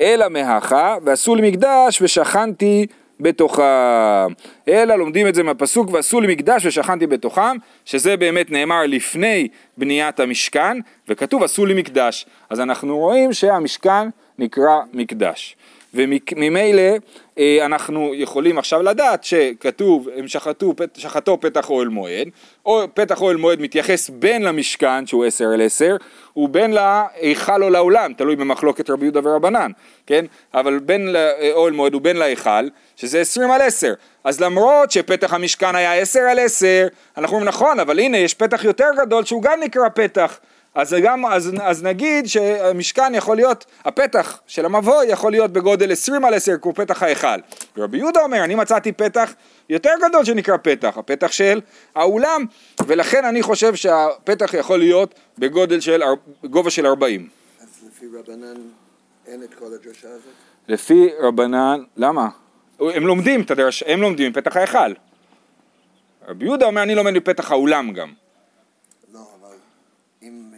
אלא 0.00 0.28
מהכה, 0.28 0.96
ועשו 1.04 1.34
לי 1.34 1.50
מקדש 1.50 2.02
ושכנתי 2.02 2.86
בתוכם. 3.20 4.32
אלא 4.68 4.94
לומדים 4.94 5.26
את 5.28 5.34
זה 5.34 5.42
מהפסוק 5.42 5.90
ועשו 5.92 6.20
לי 6.20 6.34
מקדש 6.34 6.66
ושכנתי 6.66 7.06
בתוכם, 7.06 7.56
שזה 7.84 8.16
באמת 8.16 8.50
נאמר 8.50 8.82
לפני 8.86 9.48
בניית 9.76 10.20
המשכן, 10.20 10.78
וכתוב 11.08 11.42
עשו 11.42 11.66
לי 11.66 11.74
מקדש. 11.74 12.26
אז 12.50 12.60
אנחנו 12.60 12.98
רואים 12.98 13.32
שהמשכן 13.32 14.08
נקרא 14.38 14.80
מקדש. 14.92 15.56
וממילא 15.94 16.82
אה, 17.38 17.58
אנחנו 17.66 18.12
יכולים 18.14 18.58
עכשיו 18.58 18.82
לדעת 18.82 19.24
שכתוב 19.24 20.08
הם 20.16 20.28
שחטו, 20.28 20.74
פת- 20.76 20.96
שחטו 20.96 21.40
פתח 21.40 21.70
אוהל 21.70 21.88
מועד, 21.88 22.28
או 22.66 22.82
פתח 22.94 23.22
אוהל 23.22 23.36
מועד 23.36 23.60
מתייחס 23.60 24.10
בין 24.10 24.42
למשכן 24.42 25.06
שהוא 25.06 25.24
עשר 25.24 25.44
אל 25.54 25.62
עשר, 25.62 25.96
ובין 26.36 26.72
להיכל 26.74 27.62
או 27.62 27.70
לעולם, 27.70 28.12
תלוי 28.12 28.36
במחלוקת 28.36 28.90
רבי 28.90 29.04
יהודה 29.06 29.20
ורבנן, 29.24 29.70
כן? 30.06 30.24
אבל 30.54 30.78
בין 30.78 31.12
לאוהל 31.12 31.72
מועד 31.72 31.94
ובין 31.94 32.16
להיכל, 32.16 32.68
שזה 32.96 33.20
עשרים 33.20 33.50
על 33.50 33.62
עשר. 33.62 33.94
אז 34.24 34.40
למרות 34.40 34.90
שפתח 34.90 35.34
המשכן 35.34 35.74
היה 35.74 35.94
עשר 35.94 36.20
על 36.20 36.38
עשר, 36.38 36.86
אנחנו 37.18 37.36
אומרים 37.36 37.48
נכון, 37.48 37.80
אבל 37.80 37.98
הנה 37.98 38.18
יש 38.18 38.34
פתח 38.34 38.64
יותר 38.64 38.88
גדול 39.00 39.24
שהוא 39.24 39.42
גם 39.42 39.60
נקרא 39.60 39.88
פתח. 39.94 40.38
אז, 40.74 40.96
גם, 41.02 41.26
אז, 41.26 41.52
אז 41.62 41.82
נגיד 41.82 42.26
שהמשכן 42.26 43.12
יכול 43.14 43.36
להיות, 43.36 43.64
הפתח 43.84 44.40
של 44.46 44.64
המבוי 44.64 45.06
יכול 45.06 45.32
להיות 45.32 45.52
בגודל 45.52 45.92
20 45.92 46.24
על 46.24 46.34
10 46.34 46.52
כמו 46.62 46.74
פתח 46.74 47.02
ההיכל. 47.02 47.38
רבי 47.76 47.98
יהודה 47.98 48.20
אומר, 48.22 48.44
אני 48.44 48.54
מצאתי 48.54 48.92
פתח 48.92 49.34
יותר 49.68 49.90
גדול 50.08 50.24
שנקרא 50.24 50.56
פתח, 50.56 50.98
הפתח 50.98 51.32
של 51.32 51.60
האולם, 51.94 52.44
ולכן 52.86 53.24
אני 53.24 53.42
חושב 53.42 53.74
שהפתח 53.74 54.54
יכול 54.54 54.78
להיות 54.78 55.14
בגודל 55.38 55.80
של, 55.80 56.02
גובה 56.44 56.70
של 56.70 56.86
40. 56.86 57.28
אז 57.60 57.68
לפי 57.88 58.06
רבנן 58.18 58.56
אין 59.26 59.42
את 59.42 59.54
כל 59.54 59.66
הדרשה 59.66 60.08
הזאת? 60.08 60.32
לפי 60.68 61.08
רבנן, 61.20 61.82
למה? 61.96 62.28
הם 62.80 63.06
לומדים 63.06 63.40
את 63.40 63.50
הדרש, 63.50 63.82
הם 63.86 64.02
לומדים 64.02 64.30
מפתח 64.30 64.56
ההיכל. 64.56 64.92
רבי 66.28 66.44
יהודה 66.44 66.66
אומר, 66.66 66.82
אני 66.82 66.94
לומד 66.94 67.12
מפתח 67.12 67.50
האולם 67.50 67.92
גם. 67.92 68.23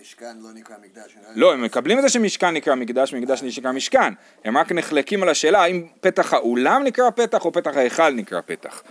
לא, 0.06 0.28
אבל 0.28 0.32
אם 0.32 0.36
משכן 0.36 0.36
לא 0.42 0.52
נקרא 0.54 0.76
מקדש... 0.84 1.16
לא, 1.34 1.52
הם 1.52 1.62
מקבלים 1.62 1.98
את 1.98 2.02
זה 2.02 2.08
שמשכן 2.08 2.50
נקרא 2.50 2.74
מקדש, 2.74 3.14
מקדש 3.14 3.42
נקרא 3.42 3.72
משכן. 3.72 4.12
הם 4.44 4.58
רק 4.58 4.72
נחלקים 4.72 5.22
על 5.22 5.28
השאלה 5.28 5.62
האם 5.62 5.86
פתח 6.00 6.34
האולם 6.34 6.82
נקרא 6.84 7.10
פתח 7.10 7.44
או 7.44 7.52
פתח 7.52 7.76
ההיכל 7.76 8.10
נקרא 8.10 8.40
פתח. 8.46 8.82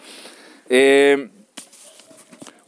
אה, 0.71 1.15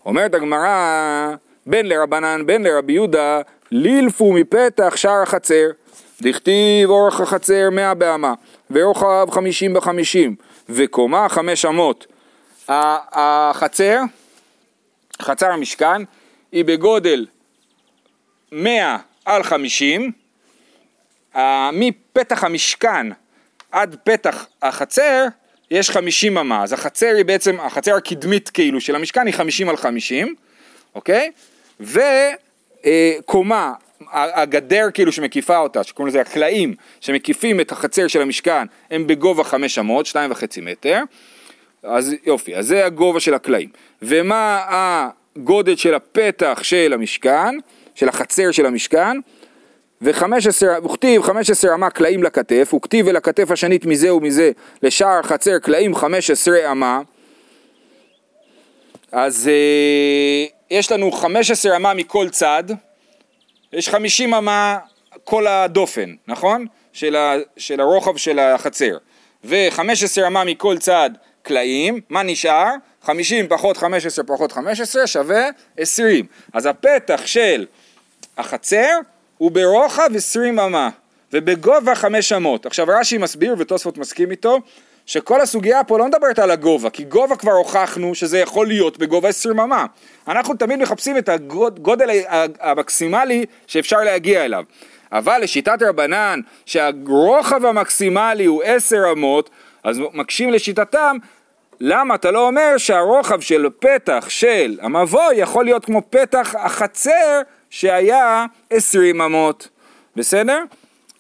אומרת 0.06 0.36
הגמרא, 0.36 1.36
בין 1.66 1.86
לרבנן 1.86 2.46
בין 2.46 2.64
לרבי 2.64 2.94
יהודה, 2.94 3.42
לילפו 3.72 4.34
מפתח 4.34 4.96
שער 4.96 5.22
החצר, 5.22 5.68
דכתיב 6.22 6.90
אורך 6.90 7.22
החצר 7.22 7.70
מאה 7.72 7.94
באמה, 7.94 8.34
ורוחב 8.72 9.28
חמישים 9.32 9.74
בחמישים, 9.74 10.36
וקומה 10.70 11.30
חמש 11.30 11.66
אמות. 11.66 12.08
החצר, 12.68 14.00
חצר 15.22 15.52
המשכן, 15.52 16.02
היא 16.52 16.66
בגודל 16.66 17.26
100 18.52 18.98
על 19.26 19.44
50, 19.44 20.12
ה- 21.36 21.70
מפתח 21.74 22.44
המשכן 22.44 23.08
עד 23.72 23.96
פתח 24.04 24.48
החצר 24.62 25.26
יש 25.72 25.90
50 25.90 26.38
אמה, 26.38 26.64
אז 26.64 26.74
החצר 26.74 27.14
היא 27.18 27.26
בעצם, 27.26 27.60
החצר 27.60 27.96
הקדמית 27.96 28.50
כאילו 28.50 28.82
של 28.82 28.96
המשכן 28.96 29.28
היא 29.28 29.34
50 29.34 29.70
על 29.70 29.78
50, 29.78 30.36
אוקיי? 30.96 31.32
וקומה, 31.80 33.74
הגדר 34.12 34.88
כאילו 34.94 35.12
שמקיפה 35.12 35.58
אותה, 35.58 35.84
שקוראים 35.84 36.08
לזה 36.08 36.22
הקלעים 36.22 36.74
שמקיפים 37.02 37.60
את 37.60 37.72
החצר 37.72 38.08
של 38.08 38.22
המשכן, 38.22 38.68
הם 38.92 39.08
בגובה 39.08 39.44
5 39.44 39.80
אמות, 39.80 40.06
2.5 40.06 40.14
מטר, 40.62 41.02
אז 41.84 42.16
יופי, 42.26 42.56
אז 42.56 42.68
זה 42.68 42.86
הגובה 42.86 43.20
של 43.20 43.34
הקלעים. 43.34 43.70
ומה 44.02 44.64
הגודל 44.68 45.76
של 45.76 45.94
הפתח 45.94 46.60
של 46.64 46.94
המשכן, 46.94 47.56
של 47.98 48.10
החצר 48.10 48.52
של 48.52 48.66
המשכן? 48.66 49.18
ו-15, 50.02 50.86
וכתיב 50.86 51.22
15 51.22 51.74
אמה 51.74 51.90
קלעים 51.90 52.24
לכתף, 52.24 52.74
וכתיב 52.74 53.08
ולכתף 53.08 53.52
השנית 53.52 53.86
מזה 53.86 54.14
ומזה 54.14 54.52
לשער 54.84 55.24
חצר 55.24 55.60
קלעים 55.60 55.96
15 55.96 56.72
אמה. 56.72 57.02
אז 59.12 59.48
אה, 59.48 60.46
יש 60.72 60.92
לנו 60.92 61.12
15 61.12 61.76
אמה 61.76 61.94
מכל 61.94 62.30
צד, 62.30 62.64
יש 63.74 63.90
50 63.90 64.34
אמה 64.34 64.78
כל 65.24 65.48
הדופן, 65.48 66.14
נכון? 66.28 66.66
של, 66.94 67.16
ה, 67.16 67.36
של 67.58 67.82
הרוחב 67.82 68.18
של 68.18 68.40
החצר. 68.40 68.98
ו-15 69.44 70.28
אמה 70.28 70.44
מכל 70.44 70.78
צד 70.78 71.10
קלעים, 71.42 72.02
מה 72.10 72.24
נשאר? 72.24 72.70
50 73.02 73.48
פחות 73.48 73.78
15 73.78 74.26
פחות 74.26 74.52
15 74.52 75.08
שווה 75.08 75.50
20. 75.78 76.26
אז 76.54 76.66
הפתח 76.66 77.22
של 77.26 77.66
החצר 78.38 79.00
הוא 79.38 79.52
ברוחב 79.52 80.10
20 80.16 80.60
אמה 80.60 80.90
ובגובה 81.34 81.96
5 81.96 82.32
אמות. 82.32 82.66
עכשיו 82.66 82.86
רש"י 82.90 83.18
מסביר 83.18 83.56
ותוספות 83.58 83.98
מסכים 83.98 84.32
איתו 84.32 84.60
שכל 85.06 85.42
הסוגיה 85.42 85.84
פה 85.84 85.98
לא 86.00 86.08
מדברת 86.08 86.40
על 86.40 86.52
הגובה, 86.52 86.90
כי 86.90 87.04
גובה 87.04 87.36
כבר 87.36 87.52
הוכחנו 87.52 88.16
שזה 88.16 88.40
יכול 88.40 88.68
להיות 88.68 88.98
בגובה 88.98 89.30
20 89.30 89.60
אמה. 89.60 89.86
אנחנו 90.28 90.54
תמיד 90.54 90.80
מחפשים 90.80 91.18
את 91.18 91.30
הגודל 91.30 92.10
המקסימלי 92.60 93.46
שאפשר 93.68 93.98
להגיע 93.98 94.46
אליו. 94.46 94.64
אבל 95.12 95.40
לשיטת 95.42 95.82
רבנן 95.82 96.40
שהרוחב 96.66 97.66
המקסימלי 97.66 98.46
הוא 98.46 98.64
10 98.64 99.12
אמות, 99.12 99.50
אז 99.84 100.02
מקשים 100.14 100.52
לשיטתם 100.52 101.18
למה 101.80 102.16
אתה 102.16 102.32
לא 102.32 102.48
אומר 102.48 102.78
שהרוחב 102.78 103.42
של 103.42 103.66
פתח 103.80 104.26
של 104.30 104.80
המבוי 104.82 105.36
יכול 105.36 105.66
להיות 105.66 105.86
כמו 105.86 106.02
פתח 106.10 106.56
החצר 106.60 107.42
שהיה 107.70 108.46
20 108.70 109.22
אמות, 109.22 109.70
בסדר? 110.16 110.64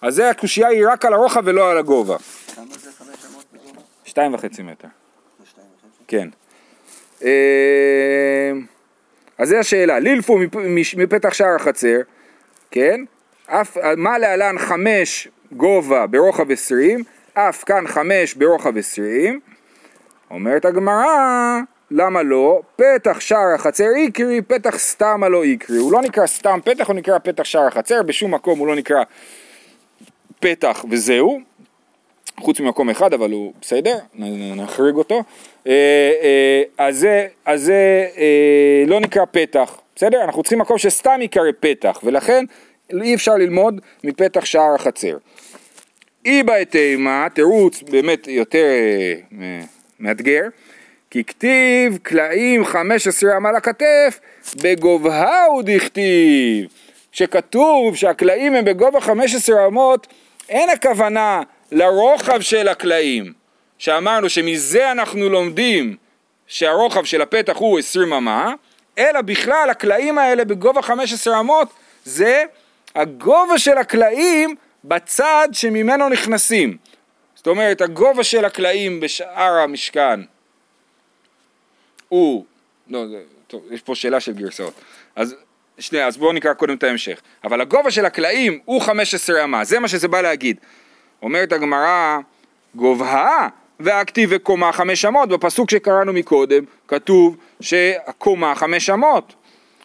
אז 0.01 0.15
זה 0.15 0.29
הקושייה 0.29 0.67
היא 0.67 0.87
רק 0.87 1.05
על 1.05 1.13
הרוחב 1.13 1.41
ולא 1.45 1.71
על 1.71 1.77
הגובה. 1.77 2.17
כמה 2.55 2.65
זה 2.65 2.91
חמש 2.91 3.25
אמות 3.31 3.45
בגובה? 3.53 3.81
שתיים 4.05 4.33
וחצי 4.33 4.63
מטר? 4.63 4.87
כן. 6.07 6.29
אה, 7.23 8.51
אז 9.37 9.49
זה 9.49 9.59
השאלה, 9.59 9.99
לילפו 9.99 10.39
מפתח 10.97 11.33
שער 11.33 11.55
החצר, 11.55 11.97
כן? 12.71 13.01
אף, 13.47 13.77
מה 13.97 14.17
להלן 14.17 14.55
חמש 14.59 15.27
גובה 15.51 16.07
ברוחב 16.07 16.51
עשרים, 16.51 17.03
אף 17.33 17.63
כאן 17.63 17.87
חמש 17.87 18.33
ברוחב 18.33 18.77
עשרים. 18.77 19.39
אומרת 20.31 20.65
הגמרא, 20.65 21.59
למה 21.91 22.23
לא? 22.23 22.61
פתח 22.75 23.19
שער 23.19 23.53
החצר 23.55 23.87
איקרי, 23.95 24.41
פתח 24.41 24.77
סתם 24.77 25.23
הלא 25.23 25.43
איקרי. 25.43 25.77
הוא 25.77 25.91
לא 25.91 26.01
נקרא 26.01 26.27
סתם 26.27 26.59
פתח, 26.63 26.87
הוא 26.87 26.95
נקרא 26.95 27.17
פתח 27.17 27.43
שער 27.43 27.67
החצר, 27.67 28.03
בשום 28.03 28.33
מקום 28.33 28.59
הוא 28.59 28.67
לא 28.67 28.75
נקרא 28.75 29.03
פתח 30.39 30.85
וזהו. 30.89 31.39
חוץ 32.39 32.59
ממקום 32.59 32.89
אחד, 32.89 33.13
אבל 33.13 33.31
הוא 33.31 33.53
בסדר, 33.61 33.97
נחריג 34.55 34.95
אותו. 34.95 35.23
אה, 35.67 35.71
אה, 36.21 36.63
אז 36.77 36.97
זה, 36.97 37.27
אז 37.45 37.61
זה 37.61 38.07
אה, 38.17 38.83
לא 38.87 38.99
נקרא 38.99 39.25
פתח, 39.31 39.77
בסדר? 39.95 40.23
אנחנו 40.23 40.43
צריכים 40.43 40.59
מקום 40.59 40.77
שסתם 40.77 41.17
ייקרא 41.21 41.51
פתח, 41.59 41.99
ולכן 42.03 42.45
אי 43.01 43.15
אפשר 43.15 43.35
ללמוד 43.35 43.81
מפתח 44.03 44.45
שער 44.45 44.75
החצר. 44.75 45.17
אי 46.25 46.43
בהתאמה, 46.43 47.27
תירוץ 47.33 47.81
באמת 47.81 48.27
יותר 48.27 48.65
מאתגר, 49.99 50.41
כי 51.11 51.23
כתיב 51.23 51.97
קלעים 52.03 52.65
15 52.65 53.37
אמה 53.37 53.51
לכתף, 53.51 54.19
בגובהה 54.61 55.45
הוא 55.45 55.63
דכתיב. 55.65 56.67
שכתוב 57.11 57.95
שהקלעים 57.95 58.55
הם 58.55 58.65
בגובה 58.65 59.01
15 59.01 59.67
אמות, 59.67 60.07
אין 60.49 60.69
הכוונה 60.69 61.41
לרוחב 61.71 62.41
של 62.41 62.67
הקלעים, 62.67 63.33
שאמרנו 63.77 64.29
שמזה 64.29 64.91
אנחנו 64.91 65.29
לומדים 65.29 65.95
שהרוחב 66.47 67.03
של 67.03 67.21
הפתח 67.21 67.57
הוא 67.57 67.79
20 67.79 68.13
אמה, 68.13 68.53
אלא 68.97 69.21
בכלל 69.21 69.69
הקלעים 69.69 70.17
האלה 70.17 70.45
בגובה 70.45 70.81
15 70.81 71.39
אמות 71.39 71.69
זה 72.05 72.43
הגובה 72.95 73.57
של 73.57 73.77
הקלעים 73.77 74.55
בצד 74.83 75.47
שממנו 75.51 76.09
נכנסים. 76.09 76.77
זאת 77.35 77.47
אומרת, 77.47 77.81
הגובה 77.81 78.23
של 78.23 78.45
הקלעים 78.45 78.99
בשאר 78.99 79.53
המשכן 79.63 80.19
הוא, 82.09 82.45
לא, 82.87 83.07
זה, 83.07 83.21
טוב, 83.47 83.63
יש 83.71 83.81
פה 83.81 83.95
שאלה 83.95 84.19
של 84.19 84.33
גרסאות. 84.33 84.73
אז 85.15 85.35
שנייה, 85.79 86.07
אז 86.07 86.17
בואו 86.17 86.33
נקרא 86.33 86.53
קודם 86.53 86.75
את 86.75 86.83
ההמשך. 86.83 87.21
אבל 87.43 87.61
הגובה 87.61 87.91
של 87.91 88.05
הקלעים 88.05 88.59
הוא 88.65 88.81
15 88.81 89.43
אמה, 89.43 89.63
זה 89.63 89.79
מה 89.79 89.87
שזה 89.87 90.07
בא 90.07 90.21
להגיד. 90.21 90.57
אומרת 91.21 91.51
הגמרא, 91.51 92.17
גובהה 92.75 93.47
והכתיב 93.79 94.29
וקומה 94.33 94.71
חמש 94.71 95.05
אמות, 95.05 95.29
בפסוק 95.29 95.69
שקראנו 95.69 96.13
מקודם, 96.13 96.63
כתוב 96.87 97.37
שהקומה 97.61 98.55
חמש 98.55 98.89
אמות. 98.89 99.33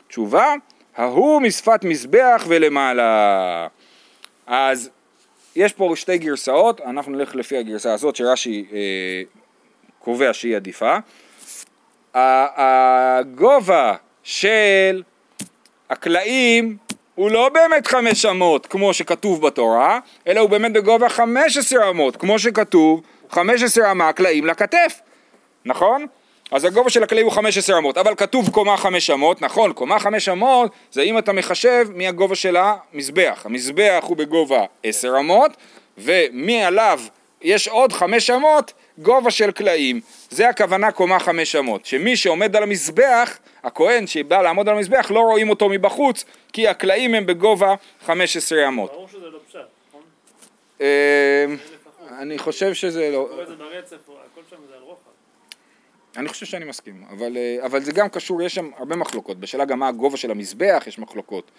תשובה, 0.09 0.55
ההוא 0.97 1.43
משפת 1.43 1.85
מזבח 1.85 2.45
ולמעלה. 2.49 3.67
אז 4.47 4.91
יש 5.57 5.73
פה 5.73 5.93
שתי 5.97 6.19
גרסאות, 6.19 6.81
אנחנו 6.81 7.13
נלך 7.13 7.35
לפי 7.35 7.57
הגרסה 7.57 7.93
הזאת 7.93 8.17
שרש"י 8.17 8.67
אה, 8.73 9.23
קובע 9.99 10.33
שהיא 10.33 10.57
עדיפה. 10.57 10.97
הגובה 12.15 13.95
של 14.23 15.03
הקלעים 15.91 16.77
הוא 17.15 17.31
לא 17.31 17.49
באמת 17.49 17.87
חמש 17.87 18.27
אמות 18.27 18.67
כמו 18.67 18.95
שכתוב 18.95 19.47
בתורה, 19.47 19.99
אלא 20.27 20.41
הוא 20.41 20.51
באמת 20.51 20.73
בגובה 20.73 21.09
חמש 21.09 21.57
עשרה 21.57 21.91
אמות, 21.91 22.17
כמו 22.17 22.39
שכתוב 22.39 23.03
חמש 23.31 23.63
עשרה 23.63 23.91
אמה 23.91 24.13
קלעים 24.13 24.47
לכתף, 24.47 25.01
נכון? 25.65 26.07
אז 26.51 26.65
הגובה 26.65 26.91
של 26.91 27.03
הקלעים 27.03 27.27
הוא 27.27 27.33
חמש 27.33 27.59
עשרה 27.59 27.79
אמות, 27.79 27.99
אבל 27.99 28.15
כתוב 28.15 28.51
קומה 28.51 28.77
חמש 28.77 29.11
אמות, 29.11 29.43
נכון, 29.43 29.73
קומה 29.73 29.99
חמש 29.99 30.29
אמות 30.29 30.73
זה 30.91 31.03
אם 31.03 31.19
אתה 31.19 31.33
מחשב 31.33 31.87
מהגובה 31.95 32.35
של 32.35 32.57
המזבח, 32.57 33.43
המזבח 33.45 34.05
הוא 34.07 34.17
בגובה 34.17 34.65
עשר 34.85 35.15
אמות, 35.19 35.51
ומעליו 35.99 37.01
יש 37.43 37.69
עוד 37.69 37.93
חמש 37.93 38.31
אמות 38.31 38.73
גובה 38.99 39.31
של 39.31 39.51
קלעים, 39.51 40.01
זה 40.31 40.49
הכוונה 40.49 40.93
קומה 40.93 41.19
חמש 41.19 41.57
אמות, 41.57 41.87
שמי 41.87 42.17
שעומד 42.17 42.57
על 42.57 42.63
המזבח, 42.63 43.39
הכהן 43.63 44.07
שבא 44.07 44.43
לעמוד 44.43 44.69
על 44.69 44.77
המזבח 44.77 45.11
לא 45.11 45.21
רואים 45.21 45.51
אותו 45.51 45.69
מבחוץ, 45.69 46.25
כי 46.53 46.69
הקלעים 46.69 47.15
הם 47.15 47.27
בגובה 47.27 47.75
חמש 48.05 48.37
עשרה 48.37 48.69
אמות. 48.69 48.91
ברור 48.93 49.09
שזה 49.09 49.31
לא 49.31 49.39
פשט, 49.49 49.59
נכון? 49.89 50.03
אה, 50.81 51.45
אני 52.19 52.39
חושב 52.39 52.75
שזה 52.75 53.11
לא. 53.11 53.29
אני 56.17 56.29
חושב 56.29 56.47
שאני 56.47 56.65
מסכים, 56.65 57.05
אבל, 57.11 57.37
אה, 57.37 57.67
אבל 57.67 57.81
זה 57.81 57.93
גם 57.93 58.09
קשור, 58.09 58.43
יש 58.43 58.55
שם 58.55 58.71
הרבה 58.77 58.97
מחלוקות, 58.97 59.41
בשאלה 59.41 59.65
גם 59.65 59.79
מה 59.79 59.89
הגובה 59.89 60.17
של 60.17 60.31
המזבח 60.31 60.85
יש 60.87 60.99
מחלוקות, 60.99 61.51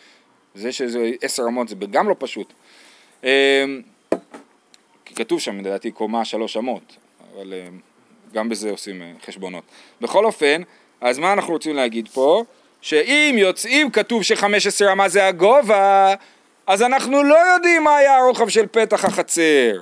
זה 0.56 0.72
שזה 0.72 1.12
עשר 1.22 1.43
אמות 1.48 1.67
זה 1.67 1.76
גם 1.91 2.10
לא 2.10 2.15
פשוט, 2.19 2.54
אה, 3.24 3.65
כי 5.06 5.15
כתוב 5.15 5.39
שם 5.39 5.60
לדעתי 5.60 5.91
קומה 5.91 6.26
שלוש 6.26 6.58
אמות, 6.58 6.98
אבל 7.36 7.54
אה, 7.54 7.67
גם 8.34 8.50
בזה 8.50 8.72
עושים 8.72 9.02
אה, 9.02 9.12
חשבונות. 9.26 9.63
בכל 10.02 10.26
אופן, 10.26 10.62
אז 11.02 11.19
מה 11.19 11.34
אנחנו 11.34 11.54
רוצים 11.54 11.76
להגיד 11.76 12.08
פה? 12.08 12.43
שאם 12.82 13.36
יוצאים 13.38 13.91
כתוב 13.91 14.24
שחמש 14.24 14.67
עשר 14.67 14.91
אמה 14.91 15.10
זה 15.10 15.28
הגובה, 15.28 16.13
אז 16.67 16.82
אנחנו 16.82 17.24
לא 17.24 17.38
יודעים 17.54 17.84
מה 17.84 17.98
היה 17.98 18.17
הרוחב 18.17 18.50
של 18.50 18.67
פתח 18.67 19.06
החצר. 19.06 19.82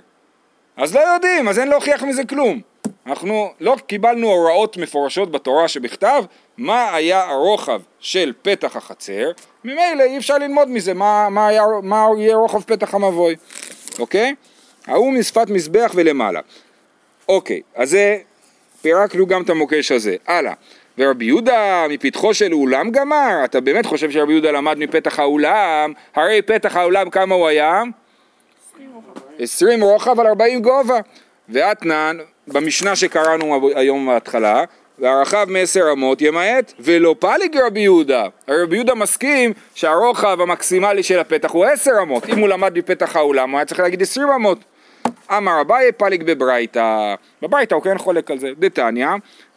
אז 0.77 0.95
לא 0.95 0.99
יודעים, 0.99 1.47
אז 1.47 1.59
אין 1.59 1.67
להוכיח 1.67 2.03
מזה 2.03 2.25
כלום. 2.25 2.61
אנחנו 3.05 3.53
לא 3.59 3.75
קיבלנו 3.87 4.27
הוראות 4.27 4.77
מפורשות 4.77 5.31
בתורה 5.31 5.67
שבכתב 5.67 6.23
מה 6.57 6.95
היה 6.95 7.29
הרוחב 7.29 7.81
של 7.99 8.33
פתח 8.41 8.75
החצר, 8.75 9.31
ממילא 9.63 10.03
אי 10.03 10.17
אפשר 10.17 10.37
ללמוד 10.37 10.69
מזה 10.69 10.93
מה, 10.93 11.29
מה, 11.29 11.47
היה, 11.47 11.63
מה 11.83 12.07
יהיה 12.17 12.35
רוחב 12.35 12.61
פתח 12.61 12.93
המבוי, 12.93 13.35
אוקיי? 13.99 14.35
ההוא 14.87 15.13
משפת 15.13 15.49
מזבח 15.49 15.91
ולמעלה. 15.95 16.39
אוקיי, 17.31 17.61
אז 17.75 17.89
זה, 17.89 18.17
פירקנו 18.81 19.27
גם 19.27 19.41
את 19.41 19.49
המוקש 19.49 19.91
הזה. 19.91 20.15
הלאה. 20.27 20.53
ורבי 20.97 21.25
יהודה 21.25 21.85
מפתחו 21.89 22.33
של 22.33 22.53
אולם 22.53 22.91
גמר? 22.91 23.41
אתה 23.45 23.59
באמת 23.59 23.85
חושב 23.85 24.11
שרבי 24.11 24.31
יהודה 24.31 24.51
למד 24.51 24.77
מפתח 24.77 25.19
האולם? 25.19 25.93
הרי 26.15 26.41
פתח 26.41 26.75
האולם 26.75 27.09
כמה 27.09 27.35
הוא 27.35 27.47
היה? 27.47 27.83
עשרים 29.39 29.83
רוחב 29.83 30.19
על 30.19 30.27
ארבעים 30.27 30.61
גובה. 30.61 30.99
ואתנן, 31.49 32.17
במשנה 32.47 32.95
שקראנו 32.95 33.71
היום 33.75 34.07
בהתחלה, 34.07 34.63
והרחב 34.99 35.45
מעשר 35.49 35.85
אמות 35.91 36.21
ימעט, 36.21 36.73
ולא 36.79 37.15
פליג 37.19 37.57
רבי 37.57 37.79
יהודה. 37.79 38.25
רבי 38.47 38.75
יהודה 38.75 38.95
מסכים 38.95 39.53
שהרוחב 39.75 40.41
המקסימלי 40.41 41.03
של 41.03 41.19
הפתח 41.19 41.51
הוא 41.51 41.65
עשר 41.65 41.91
אמות. 42.01 42.29
אם 42.29 42.39
הוא 42.39 42.47
למד 42.47 42.77
מפתח 42.77 43.15
האולם, 43.15 43.51
הוא 43.51 43.57
היה 43.57 43.65
צריך 43.65 43.79
להגיד 43.79 44.01
עשרים 44.01 44.29
אמות. 44.29 44.57
אמר 45.37 45.61
אביי 45.61 45.91
פליג 45.91 46.23
בברייתא, 46.23 47.15
בברייתא 47.41 47.75
הוא 47.75 47.83
כן 47.83 47.97
חולק 47.97 48.31
על 48.31 48.39
זה, 48.39 48.49
דתניא, 48.59 49.07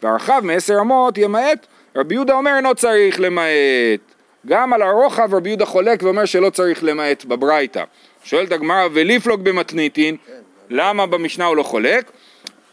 והרחב 0.03 0.41
מעשר 0.43 0.77
אמות 0.81 1.17
ימעט, 1.17 1.67
רבי 1.95 2.15
יהודה 2.15 2.33
אומר 2.33 2.55
אינו 2.55 2.75
צריך 2.75 3.19
למעט. 3.19 4.15
גם 4.47 4.73
על 4.73 4.81
הרוחב 4.81 5.35
רבי 5.35 5.49
יהודה 5.49 5.65
חולק 5.65 6.03
ואומר 6.03 6.25
שלא 6.25 6.49
צריך 6.49 6.83
למעט 6.83 7.25
בברייתא. 7.25 7.83
שואלת 8.23 8.51
הגמרא 8.51 8.87
וליפלוג 8.93 9.41
במתניתין, 9.43 10.15
למה 10.69 11.05
במשנה 11.05 11.45
הוא 11.45 11.55
לא 11.55 11.63
חולק? 11.63 12.11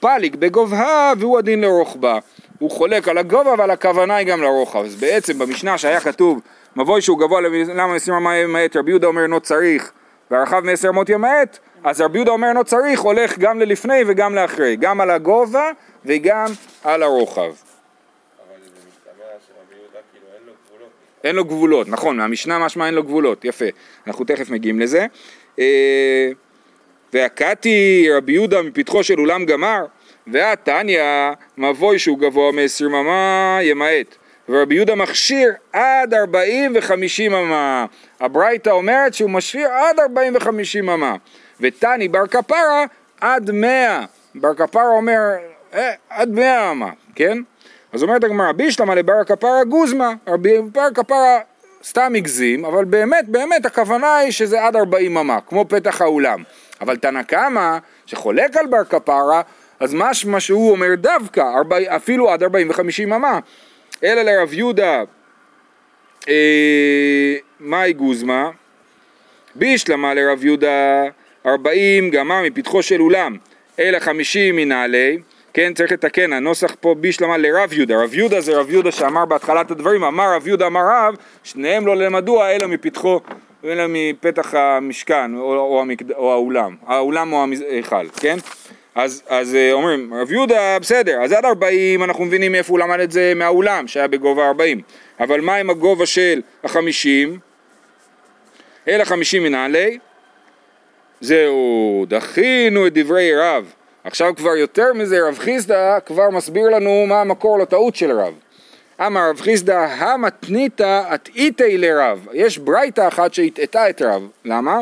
פליג 0.00 0.36
בגובהה 0.36 1.12
והוא 1.18 1.38
הדין 1.38 1.60
לרוחבה. 1.60 2.18
הוא 2.58 2.70
חולק 2.70 3.08
על 3.08 3.18
הגובה 3.18 3.54
ועל 3.58 3.70
הכוונה 3.70 4.16
היא 4.16 4.26
גם 4.26 4.42
לרוחב. 4.42 4.84
אז 4.84 4.94
בעצם 4.94 5.38
במשנה 5.38 5.78
שהיה 5.78 6.00
כתוב 6.00 6.40
מבוי 6.76 7.00
שהוא 7.00 7.18
גבוה 7.18 7.40
למה 7.74 7.94
עשרים 7.94 8.16
אמה 8.16 8.36
ימעט, 8.36 8.76
רבי 8.76 8.90
יהודה 8.90 9.06
אומר 9.06 9.22
אינו 9.22 9.40
צריך 9.40 9.92
והרחב 10.30 10.60
מעשר 10.64 10.88
אמות 10.88 11.08
ימעט, 11.08 11.58
אז 11.84 12.00
רבי 12.00 12.18
יהודה 12.18 12.30
אומר 12.30 12.48
אינו 12.48 12.64
צריך, 12.64 13.00
הולך 13.00 13.38
גם 13.38 13.60
ללפני 13.60 14.02
וגם 14.06 14.34
לאחרי, 14.34 14.76
גם 14.76 15.00
על 15.00 15.10
הגובה 15.10 15.70
וגם 16.04 16.46
על 16.84 17.02
הרוחב. 17.02 17.52
אין 21.24 21.36
לו 21.36 21.44
גבולות. 21.44 21.88
נכון, 21.88 22.16
מהמשנה 22.16 22.58
משמע 22.58 22.86
אין 22.86 22.94
לו 22.94 23.02
גבולות, 23.02 23.44
יפה, 23.44 23.64
אנחנו 24.06 24.24
תכף 24.24 24.50
מגיעים 24.50 24.80
לזה. 24.80 25.06
אה, 25.58 26.30
והקתי 27.12 28.08
רבי 28.16 28.32
יהודה 28.32 28.62
מפתחו 28.62 29.04
של 29.04 29.20
אולם 29.20 29.44
גמר, 29.44 29.80
והתניא 30.26 31.02
מבוי 31.58 31.98
שהוא 31.98 32.18
גבוה 32.18 32.52
מעשרים 32.52 32.94
אמה 32.94 33.58
ימעט. 33.62 34.16
ורבי 34.48 34.74
יהודה 34.74 34.94
מכשיר 34.94 35.52
עד 35.72 36.14
ארבעים 36.14 36.72
וחמישים 36.74 37.34
אמה. 37.34 37.86
הברייתא 38.20 38.70
אומרת 38.70 39.14
שהוא 39.14 39.30
משאיר 39.30 39.68
עד 39.68 40.00
ארבעים 40.00 40.36
וחמישים 40.36 40.90
אמה. 40.90 41.16
ותני 41.62 42.08
בר 42.08 42.26
כפרה 42.26 42.84
עד 43.20 43.50
מאה. 43.50 44.04
בר 44.34 44.54
כפרה 44.54 44.88
אומר 44.88 45.18
אה, 45.74 45.92
עד 46.10 46.28
מאה 46.28 46.70
אמה, 46.70 46.90
כן? 47.14 47.38
אז 47.92 48.02
אומרת 48.02 48.24
הגמרא, 48.24 48.52
בישלמה 48.52 48.94
לבר 48.94 49.24
כפרה 49.26 49.64
גוזמה. 49.64 50.12
רבי 50.26 50.58
בר 50.72 50.90
כפרה 50.94 51.38
סתם 51.84 52.12
הגזים, 52.16 52.64
אבל 52.64 52.84
באמת, 52.84 53.28
באמת 53.28 53.66
הכוונה 53.66 54.16
היא 54.16 54.30
שזה 54.30 54.64
עד 54.64 54.76
ארבעים 54.76 55.18
אמה, 55.18 55.38
כמו 55.46 55.64
פתח 55.68 56.00
האולם. 56.00 56.42
אבל 56.80 56.96
תנא 56.96 57.22
קמא, 57.22 57.78
שחולק 58.06 58.56
על 58.56 58.66
בר 58.66 58.84
כפרה, 58.84 59.42
אז 59.80 59.94
משמע 59.94 60.40
שהוא 60.40 60.70
אומר 60.70 60.94
דווקא, 60.94 61.40
ארבע, 61.40 61.96
אפילו 61.96 62.30
עד 62.30 62.42
ארבעים 62.42 62.70
וחמישים 62.70 63.12
אמה. 63.12 63.38
אלא 64.04 64.22
לרב 64.22 64.52
יהודה, 64.52 65.02
אה, 66.28 67.36
מאי 67.60 67.92
גוזמה, 67.92 68.50
בישלמה 69.54 70.14
לרב 70.14 70.44
יהודה 70.44 71.02
ארבעים 71.46 72.10
גמר 72.10 72.42
מפתחו 72.42 72.82
של 72.82 73.00
אולם, 73.00 73.36
אלא 73.78 73.98
חמישים 73.98 74.56
מנעלי, 74.56 75.18
כן 75.54 75.74
צריך 75.74 75.92
לתקן, 75.92 76.32
הנוסח 76.32 76.76
פה 76.80 76.94
בישלמה 76.94 77.36
לרב 77.36 77.72
יהודה, 77.72 78.02
רב 78.02 78.14
יהודה 78.14 78.40
זה 78.40 78.56
רב 78.56 78.70
יהודה 78.70 78.92
שאמר 78.92 79.24
בהתחלת 79.24 79.70
הדברים, 79.70 80.04
אמר 80.04 80.34
רב 80.36 80.48
יהודה 80.48 80.66
אמר 80.66 80.80
רב, 80.80 81.16
שניהם 81.44 81.86
לא 81.86 81.96
למדוע 81.96 82.50
אלא 82.50 82.66
מפתחו, 82.66 83.20
אלא 83.64 83.84
מפתח 83.88 84.54
המשכן 84.54 85.34
או, 85.34 85.56
או, 85.56 85.80
המקד, 85.80 86.12
או 86.12 86.32
האולם, 86.32 86.76
האולם 86.86 87.32
או 87.32 87.44
ההיכל, 87.68 88.08
כן? 88.08 88.36
אז, 88.94 89.22
אז 89.28 89.54
אה, 89.54 89.72
אומרים, 89.72 90.14
רב 90.14 90.32
יהודה 90.32 90.78
בסדר, 90.78 91.22
אז 91.22 91.32
עד 91.32 91.44
40 91.44 92.02
אנחנו 92.02 92.24
מבינים 92.24 92.52
מאיפה 92.52 92.72
הוא 92.72 92.78
למד 92.78 93.00
את 93.00 93.12
זה 93.12 93.32
מהאולם 93.36 93.88
שהיה 93.88 94.08
בגובה 94.08 94.46
40, 94.46 94.80
אבל 95.20 95.40
מה 95.40 95.54
עם 95.54 95.70
הגובה 95.70 96.06
של 96.06 96.40
החמישים? 96.64 97.38
אלא 98.88 99.04
חמישים 99.04 99.42
מנעלי? 99.42 99.98
זהו, 101.22 102.04
דחינו 102.08 102.86
את 102.86 102.92
דברי 102.94 103.36
רב. 103.36 103.72
עכשיו 104.04 104.32
כבר 104.36 104.56
יותר 104.56 104.92
מזה, 104.94 105.28
רב 105.28 105.38
חיסדא 105.38 105.98
כבר 106.06 106.30
מסביר 106.30 106.68
לנו 106.68 107.06
מה 107.06 107.20
המקור 107.20 107.58
לטעות 107.58 107.96
של 107.96 108.10
רב. 108.10 108.34
אמר 109.06 109.30
רב 109.30 109.40
חיסדא, 109.40 109.78
המתניתא 109.78 111.14
אטעיתי 111.14 111.78
לרב. 111.78 112.26
יש 112.32 112.58
ברייתא 112.58 113.08
אחת 113.08 113.34
שהטעתה 113.34 113.90
את 113.90 114.02
רב. 114.02 114.28
למה? 114.44 114.78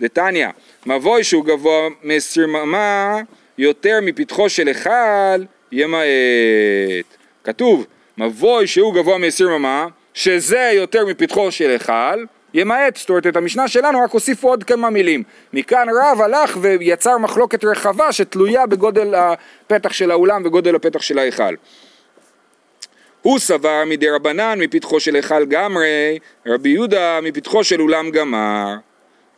דתניא, 0.00 0.48
מבוי 0.86 1.24
שהוא 1.24 1.44
גבוה 1.44 1.88
מסרממה 2.04 3.20
יותר 3.58 3.98
מפתחו 4.02 4.48
של 4.48 4.68
היכל 4.68 5.44
ימעט. 5.72 6.04
כתוב, 7.44 7.86
מבוי 8.18 8.66
שהוא 8.66 8.94
גבוה 8.94 9.18
מסרממה, 9.18 9.86
שזה 10.14 10.70
יותר 10.74 11.06
מפתחו 11.06 11.52
של 11.52 11.70
היכל, 11.70 12.24
ימעט, 12.54 12.96
זאת 12.96 13.08
אומרת 13.08 13.26
את 13.26 13.36
המשנה 13.36 13.68
שלנו 13.68 14.00
רק 14.00 14.10
הוסיפו 14.10 14.48
עוד 14.48 14.64
כמה 14.64 14.90
מילים. 14.90 15.22
מכאן 15.52 15.86
רב 15.88 16.20
הלך 16.20 16.58
ויצר 16.60 17.18
מחלוקת 17.18 17.64
רחבה 17.64 18.12
שתלויה 18.12 18.66
בגודל 18.66 19.14
הפתח 19.14 19.92
של 19.92 20.10
האולם 20.10 20.42
וגודל 20.44 20.74
הפתח 20.74 21.00
של 21.02 21.18
ההיכל. 21.18 21.54
הוא 23.22 23.38
סבר 23.38 23.82
מדי 23.86 24.10
רבנן 24.10 24.58
מפתחו 24.58 25.00
של 25.00 25.14
היכל 25.14 25.44
גמרי, 25.44 26.18
רבי 26.46 26.68
יהודה 26.68 27.18
מפתחו 27.22 27.64
של 27.64 27.80
אולם 27.80 28.10
גמר. 28.10 28.76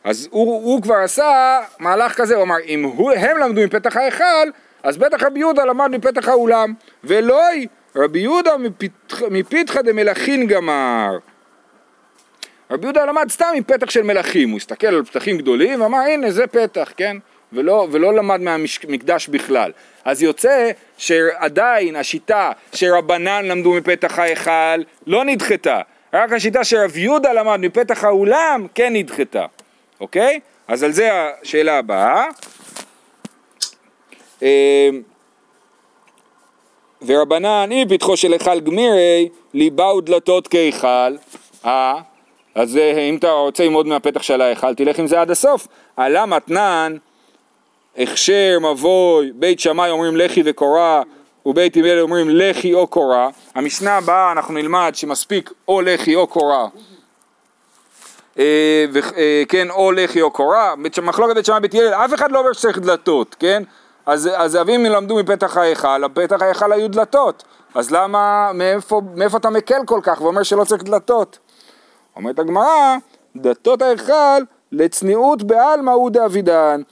אז 0.05 0.29
הוא, 0.31 0.65
הוא 0.65 0.83
כבר 0.83 0.95
עשה 0.95 1.61
מהלך 1.79 2.15
כזה, 2.15 2.35
הוא 2.35 2.43
אמר 2.43 2.57
אם 2.67 2.83
הוא, 2.83 3.13
הם 3.13 3.39
למדו 3.39 3.61
מפתח 3.61 3.97
ההיכל, 3.97 4.51
אז 4.83 4.97
בטח 4.97 5.23
רבי 5.23 5.39
יהודה 5.41 5.65
למד 5.65 5.91
מפתח 5.97 6.29
האולם. 6.29 6.75
ולא, 7.05 7.41
רבי 7.97 8.19
יהודה 8.19 8.57
מפתח, 8.57 9.23
מפתחא 9.31 9.83
דמלאכין 9.83 10.47
גמר. 10.47 11.19
רבי 12.71 12.85
יהודה 12.85 13.05
למד 13.05 13.31
סתם 13.31 13.47
מפתח 13.57 13.91
של 13.91 14.03
מלכים, 14.03 14.51
הוא 14.51 14.57
הסתכל 14.57 14.87
על 14.87 15.05
פתחים 15.05 15.39
גדולים 15.39 15.81
ואמר 15.81 15.99
הנה 15.99 16.31
זה 16.31 16.47
פתח, 16.47 16.93
כן? 16.97 17.17
ולא, 17.53 17.87
ולא 17.91 18.15
למד 18.15 18.41
מהמקדש 18.41 19.29
בכלל. 19.29 19.73
אז 20.05 20.23
יוצא 20.23 20.71
שעדיין 20.99 21.97
השיטה 21.97 22.53
שרבנן 22.73 23.45
למדו 23.45 23.73
מפתח 23.73 24.19
ההיכל 24.19 24.83
לא 25.07 25.25
נדחתה, 25.25 25.81
רק 26.13 26.33
השיטה 26.33 26.65
שרב 26.65 26.97
יהודה 26.97 27.33
למד 27.33 27.61
מפתח 27.61 28.05
האולם 28.05 28.67
כן 28.75 28.93
נדחתה, 28.97 29.47
אוקיי? 30.01 30.41
אז 30.69 30.83
על 30.83 30.93
זה 30.93 31.11
השאלה 31.13 31.79
הבאה. 31.79 32.27
אמ, 34.43 34.47
ורבנן 37.07 37.69
אי 37.71 37.85
פתחו 37.89 38.17
של 38.17 38.33
היכל 38.33 38.61
גמירי 38.61 39.29
ליבאו 39.55 40.01
דלתות 40.01 40.49
כהיכל, 40.49 41.17
אה? 41.65 42.14
אז 42.55 42.77
אם 42.77 43.17
אתה 43.17 43.31
רוצה 43.31 43.65
ללמוד 43.65 43.87
מהפתח 43.87 44.23
של 44.23 44.41
ההיכל, 44.41 44.75
תלך 44.75 44.99
עם 44.99 45.07
זה 45.07 45.21
עד 45.21 45.31
הסוף. 45.31 45.69
עלה 45.97 46.27
מתנן, 46.27 46.97
הכשר, 47.99 48.59
מבוי, 48.61 49.33
בית 49.35 49.61
שמאי 49.61 49.91
אומרים 49.91 50.17
לחי 50.17 50.43
וקורה, 50.45 51.03
ובית 51.47 51.77
הלל 51.77 52.01
אומרים 52.01 52.27
לחי 52.31 52.75
או 52.75 52.87
קורה. 52.87 53.29
המשנה 53.55 53.97
הבאה 53.97 54.33
אנחנו 54.33 54.55
נלמד 54.55 54.93
שמספיק 54.95 55.53
או 55.69 55.83
לחי 55.83 56.15
או 56.15 56.27
קורה. 56.27 56.67
אה, 58.39 58.85
כן, 59.49 59.71
או 59.71 59.93
לחי 59.93 60.21
או 60.21 60.31
קורה, 60.31 60.75
מחלוקת 61.03 61.35
בית 61.35 61.45
שמאי 61.45 61.61
בית 61.61 61.75
הלל, 61.75 61.95
אף 61.95 62.15
אחד 62.15 62.33
לא 62.33 62.39
אומר 62.39 62.53
שצריך 62.53 62.79
דלתות, 62.79 63.37
כן? 63.39 63.63
אז, 64.07 64.31
אז 64.37 64.57
אבים 64.57 64.85
למדו 64.85 65.17
מפתח 65.17 65.57
ההיכל, 65.57 66.09
בפתח 66.09 66.43
ההיכל 66.43 66.73
היו 66.73 66.89
דלתות, 66.89 67.45
אז 67.75 67.91
למה, 67.91 68.51
מאיפה, 68.55 69.01
מאיפה 69.15 69.37
אתה 69.37 69.51
מקל 69.51 69.81
כל 69.87 70.01
כך 70.03 70.21
ואומר 70.21 70.43
שלא 70.43 70.65
צריך 70.65 70.83
דלתות? 70.83 71.39
אומרת 72.17 72.39
הגמרא, 72.39 72.97
דלתות 73.37 73.83
ההיכל 73.83 74.43
לצניעות 74.73 75.43
בעלמא 75.43 75.91
הוא 75.91 76.11
דאבידן. 76.11 76.83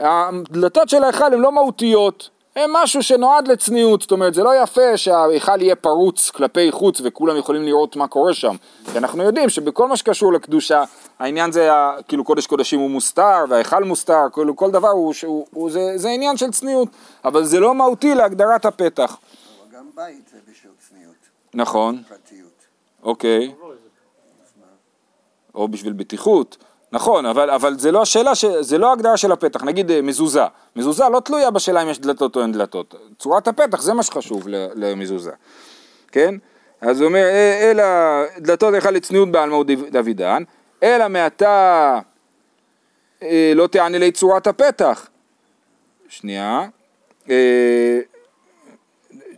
הדלתות 0.00 0.88
של 0.88 1.04
ההיכל 1.04 1.34
הן 1.34 1.40
לא 1.40 1.52
מהותיות, 1.52 2.30
הם 2.56 2.70
משהו 2.72 3.02
שנועד 3.02 3.48
לצניעות, 3.48 4.02
זאת 4.02 4.10
אומרת 4.10 4.34
זה 4.34 4.42
לא 4.42 4.62
יפה 4.62 4.96
שההיכל 4.96 5.62
יהיה 5.62 5.76
פרוץ 5.76 6.30
כלפי 6.30 6.72
חוץ 6.72 7.00
וכולם 7.04 7.36
יכולים 7.36 7.62
לראות 7.62 7.96
מה 7.96 8.08
קורה 8.08 8.34
שם, 8.34 8.56
כי 8.92 8.98
אנחנו 8.98 9.22
יודעים 9.22 9.48
שבכל 9.48 9.88
מה 9.88 9.96
שקשור 9.96 10.32
לקדושה, 10.32 10.84
העניין 11.18 11.52
זה, 11.52 11.70
כאילו 12.08 12.24
קודש 12.24 12.46
קודשים 12.46 12.80
הוא 12.80 12.90
מוסתר 12.90 13.44
וההיכל 13.48 13.84
מוסתר, 13.84 14.22
כאילו 14.32 14.56
כל 14.56 14.70
דבר 14.70 14.88
הוא, 14.88 15.14
הוא, 15.26 15.46
הוא 15.50 15.70
זה, 15.70 15.92
זה 15.96 16.08
עניין 16.08 16.36
של 16.36 16.50
צניעות, 16.50 16.88
אבל 17.24 17.44
זה 17.44 17.60
לא 17.60 17.74
מהותי 17.74 18.14
להגדרת 18.14 18.64
הפתח, 18.64 19.16
אבל 19.60 19.78
גם 19.78 19.84
בית 19.94 20.28
זה 20.32 20.38
בשביל 20.52 20.72
צניעות, 20.88 21.14
נכון, 21.54 22.02
פרטיות. 22.08 22.48
אוקיי, 23.02 23.52
או 25.54 25.68
בשביל 25.68 25.92
בטיחות, 25.92 26.56
נכון, 26.92 27.26
אבל, 27.26 27.50
אבל 27.50 27.78
זה 27.78 27.92
לא 27.92 28.02
השאלה, 28.02 28.34
ש... 28.34 28.44
זה 28.44 28.78
לא 28.78 28.92
הגדרה 28.92 29.16
של 29.16 29.32
הפתח, 29.32 29.64
נגיד 29.64 29.90
אה, 29.90 30.02
מזוזה, 30.02 30.42
מזוזה 30.76 31.04
לא 31.12 31.20
תלויה 31.20 31.50
בשאלה 31.50 31.82
אם 31.82 31.88
יש 31.88 31.98
דלתות 31.98 32.36
או 32.36 32.42
אין 32.42 32.52
דלתות, 32.52 32.94
צורת 33.18 33.48
הפתח 33.48 33.82
זה 33.82 33.92
מה 33.94 34.02
שחשוב 34.02 34.48
למזוזה, 34.74 35.30
כן? 36.12 36.34
אז 36.80 37.00
הוא 37.00 37.08
אומר, 37.08 37.24
"אה, 37.24 37.70
אלא 37.70 37.84
דלתות 38.38 38.74
היכל 38.74 38.90
לצניעות 38.90 39.28
דב- 39.30 39.88
דוידן, 39.90 40.42
אלא 40.82 41.08
מעתה 41.08 41.98
אה, 43.22 43.52
לא 43.54 43.66
תענה 43.66 43.98
לי 43.98 44.12
צורת 44.12 44.46
הפתח. 44.46 45.08
שנייה. 46.08 46.68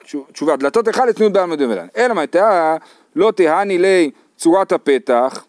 תשו- 0.05 0.27
תשובה, 0.33 0.57
דלתות 0.57 0.87
היכל 0.87 1.05
לצניעות 1.07 1.33
בעלמא 1.33 1.57
דוידן, 1.57 1.87
אלא 1.96 2.14
מעתה 2.14 2.77
לא 3.16 3.31
תהני 3.37 3.79
לי 3.79 4.11
צורת 4.37 4.72
הפתח. 4.72 5.44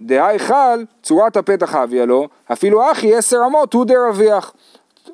דהיכל 0.00 0.84
צורת 1.02 1.36
הפתח 1.36 1.74
אביה 1.74 2.06
לו, 2.06 2.28
אפילו 2.52 2.92
אחי 2.92 3.14
עשר 3.14 3.38
אמות 3.46 3.74
הוא 3.74 3.84
דרוויח. 3.84 4.52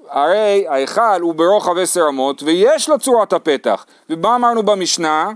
הרי 0.09 0.67
ההיכל 0.69 1.21
הוא 1.21 1.35
ברוחב 1.35 1.79
עשר 1.79 2.09
אמות 2.09 2.43
ויש 2.43 2.89
לו 2.89 2.99
צורת 2.99 3.33
הפתח. 3.33 3.87
ומה 4.11 4.37
אמרנו 4.37 4.63
במשנה? 4.63 5.31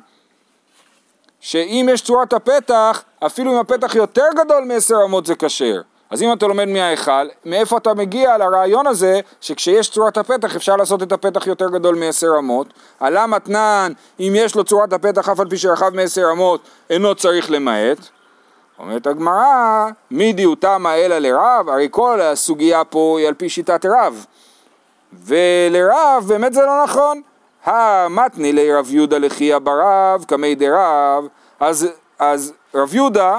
שאם 1.41 1.89
יש 1.93 2.03
צורת 2.03 2.33
הפתח, 2.33 3.03
אפילו 3.27 3.53
אם 3.53 3.59
הפתח 3.59 3.95
יותר 3.95 4.27
גדול 4.37 4.65
מעשר 4.65 4.97
אמות 5.05 5.27
זה 5.27 5.35
כשר. 5.35 5.81
אז 6.11 6.23
אם 6.23 6.33
אתה 6.33 6.47
לומד 6.47 6.69
מההיכל, 6.69 7.29
מאיפה 7.45 7.77
אתה 7.77 7.95
מגיע 7.95 8.39
לרעיון 8.39 8.87
הזה 8.87 9.21
שכשיש 9.41 9.91
צורת 9.91 10.17
הפתח 10.17 10.57
אפשר 10.57 10.77
לעשות 10.77 11.03
את 11.03 11.13
הפתח 11.13 11.47
יותר 11.47 11.69
גדול 11.69 11.95
מעשר 11.95 12.31
אמות? 12.39 12.67
עלה 13.01 13.27
מתנן, 13.27 13.93
אם 14.21 14.33
יש 14.37 14.55
לו 14.55 14.65
צורת 14.65 14.93
הפתח 14.93 15.29
אף 15.29 15.41
על 15.41 15.51
פי 15.51 15.57
שרחב 15.57 15.95
מעשר 15.95 16.25
אמות, 16.33 16.61
אינו 16.91 17.15
צריך 17.15 17.51
למעט. 17.51 17.99
אומרת 18.79 19.07
הגמרא, 19.07 19.89
מידי 20.11 20.43
הוא 20.43 20.57
תמה 20.57 20.95
אלא 20.95 21.19
לרב, 21.19 21.69
הרי 21.69 21.89
כל 21.91 22.21
הסוגיה 22.21 22.85
פה 22.85 23.17
היא 23.19 23.29
על 23.29 23.35
פי 23.35 23.49
שיטת 23.49 23.87
רב. 23.87 24.27
ולרב 25.13 26.25
באמת 26.29 26.53
זה 26.53 26.63
לא 26.63 26.85
נכון. 26.85 27.23
המתני 27.65 28.53
לרב 28.53 28.95
יהודה 28.95 29.19
לחייא 29.19 29.59
ברב, 29.59 30.25
קמי 30.29 30.55
דרב, 30.55 31.27
אז, 31.61 31.89
אז 32.19 32.53
רב 32.75 32.95
יהודה, 32.95 33.39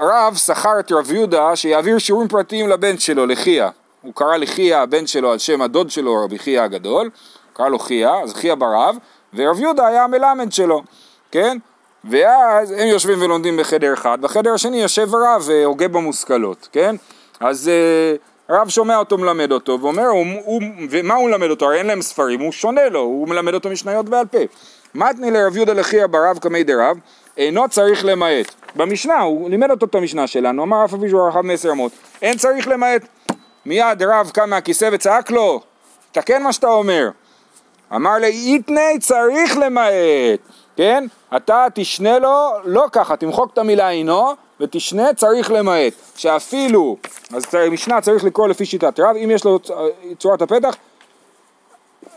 רב 0.00 0.34
שכר 0.34 0.80
את 0.80 0.92
רב 0.92 1.12
יהודה 1.12 1.56
שיעביר 1.56 1.98
שיעורים 1.98 2.28
פרטיים 2.28 2.68
לבן 2.68 2.98
שלו, 2.98 3.26
לחייא. 3.26 3.68
הוא 4.02 4.14
קרא 4.14 4.36
לחייא 4.36 4.76
הבן 4.76 5.06
שלו 5.06 5.32
על 5.32 5.38
שם 5.38 5.62
הדוד 5.62 5.90
שלו, 5.90 6.24
רבי 6.24 6.38
חייא 6.38 6.62
הגדול, 6.62 7.10
קרא 7.52 7.68
לו 7.68 7.78
חייא, 7.78 8.10
אז 8.10 8.34
חייא 8.34 8.54
ברב, 8.54 8.96
ורב 9.34 9.60
יהודה 9.60 9.86
היה 9.86 10.04
המלמד 10.04 10.52
שלו, 10.52 10.82
כן? 11.30 11.58
ואז 12.10 12.70
הם 12.70 12.86
יושבים 12.86 13.22
ולומדים 13.22 13.56
בחדר 13.56 13.92
אחד, 13.92 14.20
בחדר 14.20 14.54
השני 14.54 14.82
יושב 14.82 15.14
רב 15.14 15.42
והוגה 15.46 15.88
במושכלות, 15.88 16.68
כן? 16.72 16.96
אז 17.40 17.68
אה, 17.68 18.14
רב 18.56 18.68
שומע 18.68 18.96
אותו 18.96 19.18
מלמד 19.18 19.52
אותו 19.52 19.78
ואומר, 19.80 20.06
הוא, 20.06 20.26
הוא, 20.44 20.62
ומה 20.90 21.14
הוא 21.14 21.28
מלמד 21.28 21.50
אותו? 21.50 21.66
הרי 21.66 21.78
אין 21.78 21.86
להם 21.86 22.02
ספרים, 22.02 22.40
הוא 22.40 22.52
שונה 22.52 22.88
לו, 22.88 23.00
הוא 23.00 23.28
מלמד 23.28 23.54
אותו 23.54 23.70
משניות 23.70 24.08
בעל 24.08 24.26
פה. 24.26 24.38
מתני 24.94 25.30
לרב 25.30 25.56
יהודה 25.56 25.72
לחייא 25.72 26.06
ברב 26.06 26.38
קמי 26.38 26.64
דרב, 26.64 26.96
אינו 27.36 27.68
צריך 27.68 28.04
למעט. 28.04 28.54
במשנה, 28.76 29.20
הוא 29.20 29.50
לימד 29.50 29.70
אותו 29.70 29.86
את 29.86 29.94
המשנה 29.94 30.26
שלנו, 30.26 30.62
אמר 30.62 30.84
אף 30.84 30.94
על 30.94 31.00
פי 31.00 31.08
שהוא 31.08 31.28
רחב 31.28 31.40
מעשר 31.40 31.70
אמות, 31.72 31.92
אין 32.22 32.38
צריך 32.38 32.68
למעט. 32.68 33.02
מיד 33.66 34.02
רב 34.02 34.30
קם 34.34 34.50
מהכיסא 34.50 34.88
וצעק 34.92 35.30
לו, 35.30 35.60
תקן 36.12 36.42
מה 36.42 36.52
שאתה 36.52 36.68
אומר. 36.68 37.08
אמר 37.94 38.14
לי, 38.14 38.26
איתני 38.26 38.98
צריך 39.00 39.56
למעט, 39.56 40.40
כן? 40.76 41.06
אתה 41.36 41.66
תשנה 41.74 42.18
לו, 42.18 42.50
לא 42.64 42.84
ככה, 42.92 43.16
תמחוק 43.16 43.50
את 43.52 43.58
המילה 43.58 43.90
אינו, 43.90 44.32
ותשנה 44.60 45.14
צריך 45.14 45.50
למעט. 45.50 45.92
שאפילו, 46.16 46.96
אז 47.36 47.44
משנה 47.70 48.00
צריך 48.00 48.24
לקרוא 48.24 48.48
לפי 48.48 48.66
שיטת 48.66 49.00
רב, 49.00 49.16
אם 49.24 49.30
יש 49.30 49.44
לו 49.44 49.58
צ- 49.58 49.70
צורת 50.18 50.42
הפתח, 50.42 50.74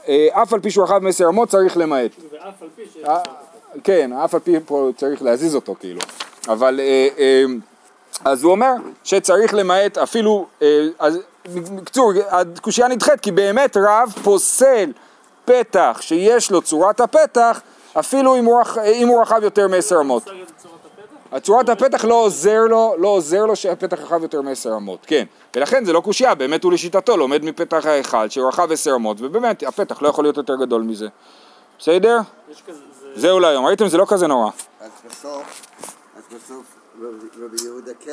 אה, 0.08 0.28
אף 0.32 0.54
על 0.54 0.60
פי 0.60 0.72
שהוא 0.72 0.84
רחב 0.84 0.98
מעשר 0.98 1.26
אמות 1.30 1.50
צריך 1.50 1.78
למעט. 1.78 2.12
ואף 2.32 2.62
על 2.62 2.68
פי 2.76 2.82
ש... 2.94 2.98
אה, 3.06 3.20
כן, 3.84 4.14
אף 4.14 4.34
על 4.34 4.40
פי 4.40 4.56
פה 4.66 4.90
צריך 4.98 5.22
להזיז 5.22 5.56
אותו 5.56 5.76
כאילו, 5.80 6.00
אבל 6.48 6.80
אה, 6.80 7.08
אה, 7.20 7.44
אז 8.26 8.44
הוא 8.44 8.52
אומר 8.52 8.74
שצריך 9.04 9.54
למעט 9.54 9.98
אפילו, 9.98 10.46
אה, 10.62 10.88
אז 11.00 11.20
בקיצור, 11.76 12.12
הקושייה 12.30 12.88
נדחית 12.88 13.20
כי 13.20 13.32
באמת 13.32 13.78
רב 13.78 14.14
פוסל 14.24 14.92
פתח 15.46 15.98
שיש 16.02 16.52
לו 16.52 16.62
צורת 16.62 17.00
הפתח 17.02 17.62
אפילו 18.00 18.36
אם 18.36 18.46
הוא, 18.46 18.62
אם 18.94 19.08
הוא 19.08 19.22
רחב 19.22 19.40
יותר 19.44 19.68
מעשר 19.68 19.96
אמות. 20.02 20.24
צורת 21.42 21.70
הפתח? 21.70 22.06
לא 22.06 22.14
עוזר 22.14 22.62
לו, 22.70 22.96
לא 22.98 23.08
עוזר 23.08 23.46
לו 23.46 23.56
שהפתח 23.56 24.00
רחב 24.00 24.24
יותר 24.24 24.42
מעשר 24.42 24.76
אמות, 24.78 25.00
כן. 25.08 25.26
ולכן 25.56 25.86
זה 25.86 25.94
לא 25.94 26.00
קושייה, 26.02 26.36
באמת 26.36 26.64
הוא 26.64 26.74
לשיטתו 26.74 27.18
לומד 27.18 27.46
מפתח 27.46 27.86
ההיכל 27.86 28.30
שהוא 28.30 28.48
רחב 28.48 28.72
עשר 28.72 28.96
אמות, 28.96 29.18
ובאמת 29.22 29.64
הפתח 29.64 30.02
לא 30.02 30.08
יכול 30.08 30.24
להיות 30.26 30.38
יותר 30.38 30.56
גדול 30.56 30.82
מזה. 30.82 31.08
בסדר? 31.80 32.18
זה... 32.66 32.72
זהו 33.16 33.40
להיום, 33.40 33.66
ראיתם? 33.66 33.88
זה 33.88 33.98
לא 33.98 34.06
כזה 34.08 34.28
נורא. 34.28 34.50
אז 34.82 34.90
בסוף, 35.10 35.62
אז 36.18 36.24
בסוף 36.36 36.66
רב- 37.02 37.44
רבי 37.44 37.58
יהודה 37.64 37.92
כן 37.94 38.06